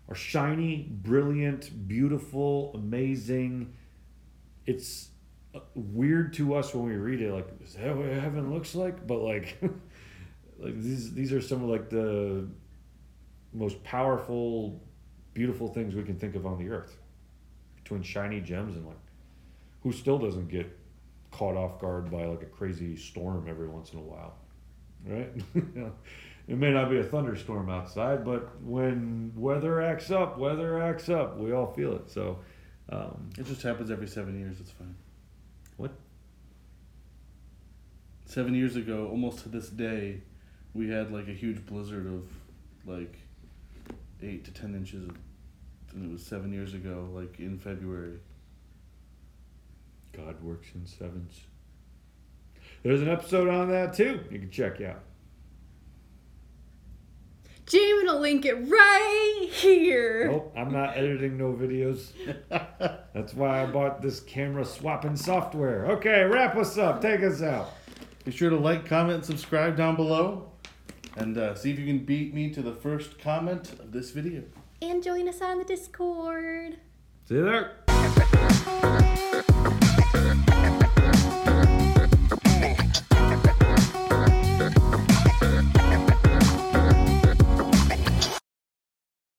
are 0.07 0.15
shiny, 0.15 0.87
brilliant, 0.89 1.87
beautiful, 1.87 2.71
amazing. 2.73 3.73
It's 4.65 5.09
uh, 5.53 5.59
weird 5.75 6.33
to 6.33 6.55
us 6.55 6.73
when 6.73 6.85
we 6.85 6.95
read 6.95 7.21
it 7.21 7.33
like 7.33 7.47
is 7.63 7.73
that 7.73 7.95
what 7.95 8.07
heaven 8.07 8.53
looks 8.53 8.75
like? 8.75 9.05
But 9.05 9.19
like 9.19 9.57
like 10.59 10.79
these 10.79 11.13
these 11.13 11.33
are 11.33 11.41
some 11.41 11.63
of 11.63 11.69
like 11.69 11.89
the 11.89 12.47
most 13.53 13.83
powerful 13.83 14.81
beautiful 15.33 15.67
things 15.67 15.95
we 15.95 16.03
can 16.03 16.17
think 16.17 16.35
of 16.35 16.45
on 16.45 16.57
the 16.57 16.69
earth 16.69 16.97
between 17.75 18.01
shiny 18.01 18.39
gems 18.39 18.75
and 18.75 18.85
like 18.85 18.97
who 19.81 19.91
still 19.91 20.17
doesn't 20.17 20.47
get 20.47 20.77
caught 21.31 21.55
off 21.55 21.79
guard 21.79 22.11
by 22.11 22.25
like 22.25 22.41
a 22.41 22.45
crazy 22.45 22.95
storm 22.95 23.47
every 23.47 23.67
once 23.67 23.93
in 23.93 23.99
a 23.99 24.01
while 24.01 24.35
right 25.05 25.31
it 26.47 26.57
may 26.57 26.71
not 26.71 26.89
be 26.89 26.99
a 26.99 27.03
thunderstorm 27.03 27.69
outside 27.69 28.23
but 28.25 28.61
when 28.61 29.31
weather 29.35 29.81
acts 29.81 30.11
up 30.11 30.37
weather 30.37 30.81
acts 30.81 31.09
up 31.09 31.37
we 31.37 31.51
all 31.51 31.71
feel 31.73 31.95
it 31.95 32.09
so 32.09 32.37
um, 32.91 33.29
It 33.37 33.45
just 33.45 33.61
happens 33.61 33.89
every 33.89 34.07
seven 34.07 34.37
years. 34.37 34.59
It's 34.59 34.71
fine. 34.71 34.95
What? 35.77 35.91
Seven 38.25 38.53
years 38.53 38.75
ago, 38.75 39.07
almost 39.09 39.43
to 39.43 39.49
this 39.49 39.69
day, 39.69 40.21
we 40.73 40.89
had 40.89 41.11
like 41.11 41.27
a 41.27 41.33
huge 41.33 41.65
blizzard 41.65 42.05
of 42.05 42.29
like 42.85 43.17
eight 44.21 44.43
to 44.45 44.51
ten 44.51 44.75
inches. 44.75 45.07
Of, 45.07 45.15
and 45.93 46.09
it 46.09 46.11
was 46.11 46.25
seven 46.25 46.51
years 46.51 46.73
ago, 46.73 47.09
like 47.13 47.39
in 47.39 47.57
February. 47.57 48.19
God 50.13 50.41
works 50.43 50.67
in 50.75 50.85
sevens 50.85 51.41
there's 52.83 53.01
an 53.01 53.09
episode 53.09 53.49
on 53.49 53.69
that 53.69 53.93
too 53.93 54.19
you 54.29 54.39
can 54.39 54.49
check 54.49 54.81
out 54.81 55.03
Jamie 57.71 58.03
will 58.03 58.19
link 58.19 58.43
it 58.43 58.55
right 58.55 59.47
here. 59.49 60.29
Nope, 60.29 60.53
I'm 60.57 60.73
not 60.73 60.97
editing 60.97 61.37
no 61.37 61.53
videos. 61.53 62.11
That's 63.13 63.33
why 63.33 63.63
I 63.63 63.65
bought 63.65 64.01
this 64.01 64.19
camera 64.19 64.65
swapping 64.65 65.15
software. 65.15 65.85
Okay, 65.91 66.23
wrap 66.25 66.57
us 66.57 66.77
up. 66.77 67.01
Take 67.01 67.23
us 67.23 67.41
out. 67.41 67.71
Be 68.25 68.31
sure 68.31 68.49
to 68.49 68.57
like, 68.57 68.85
comment, 68.85 69.17
and 69.17 69.25
subscribe 69.25 69.77
down 69.77 69.95
below, 69.95 70.51
and 71.15 71.37
uh, 71.37 71.55
see 71.55 71.71
if 71.71 71.79
you 71.79 71.85
can 71.85 71.99
beat 71.99 72.33
me 72.33 72.49
to 72.51 72.61
the 72.61 72.73
first 72.73 73.17
comment 73.19 73.71
of 73.79 73.93
this 73.93 74.11
video. 74.11 74.43
And 74.81 75.01
join 75.01 75.29
us 75.29 75.41
on 75.41 75.57
the 75.57 75.63
Discord. 75.63 76.77
See 77.27 77.35
you 77.35 77.45
there. 77.45 79.43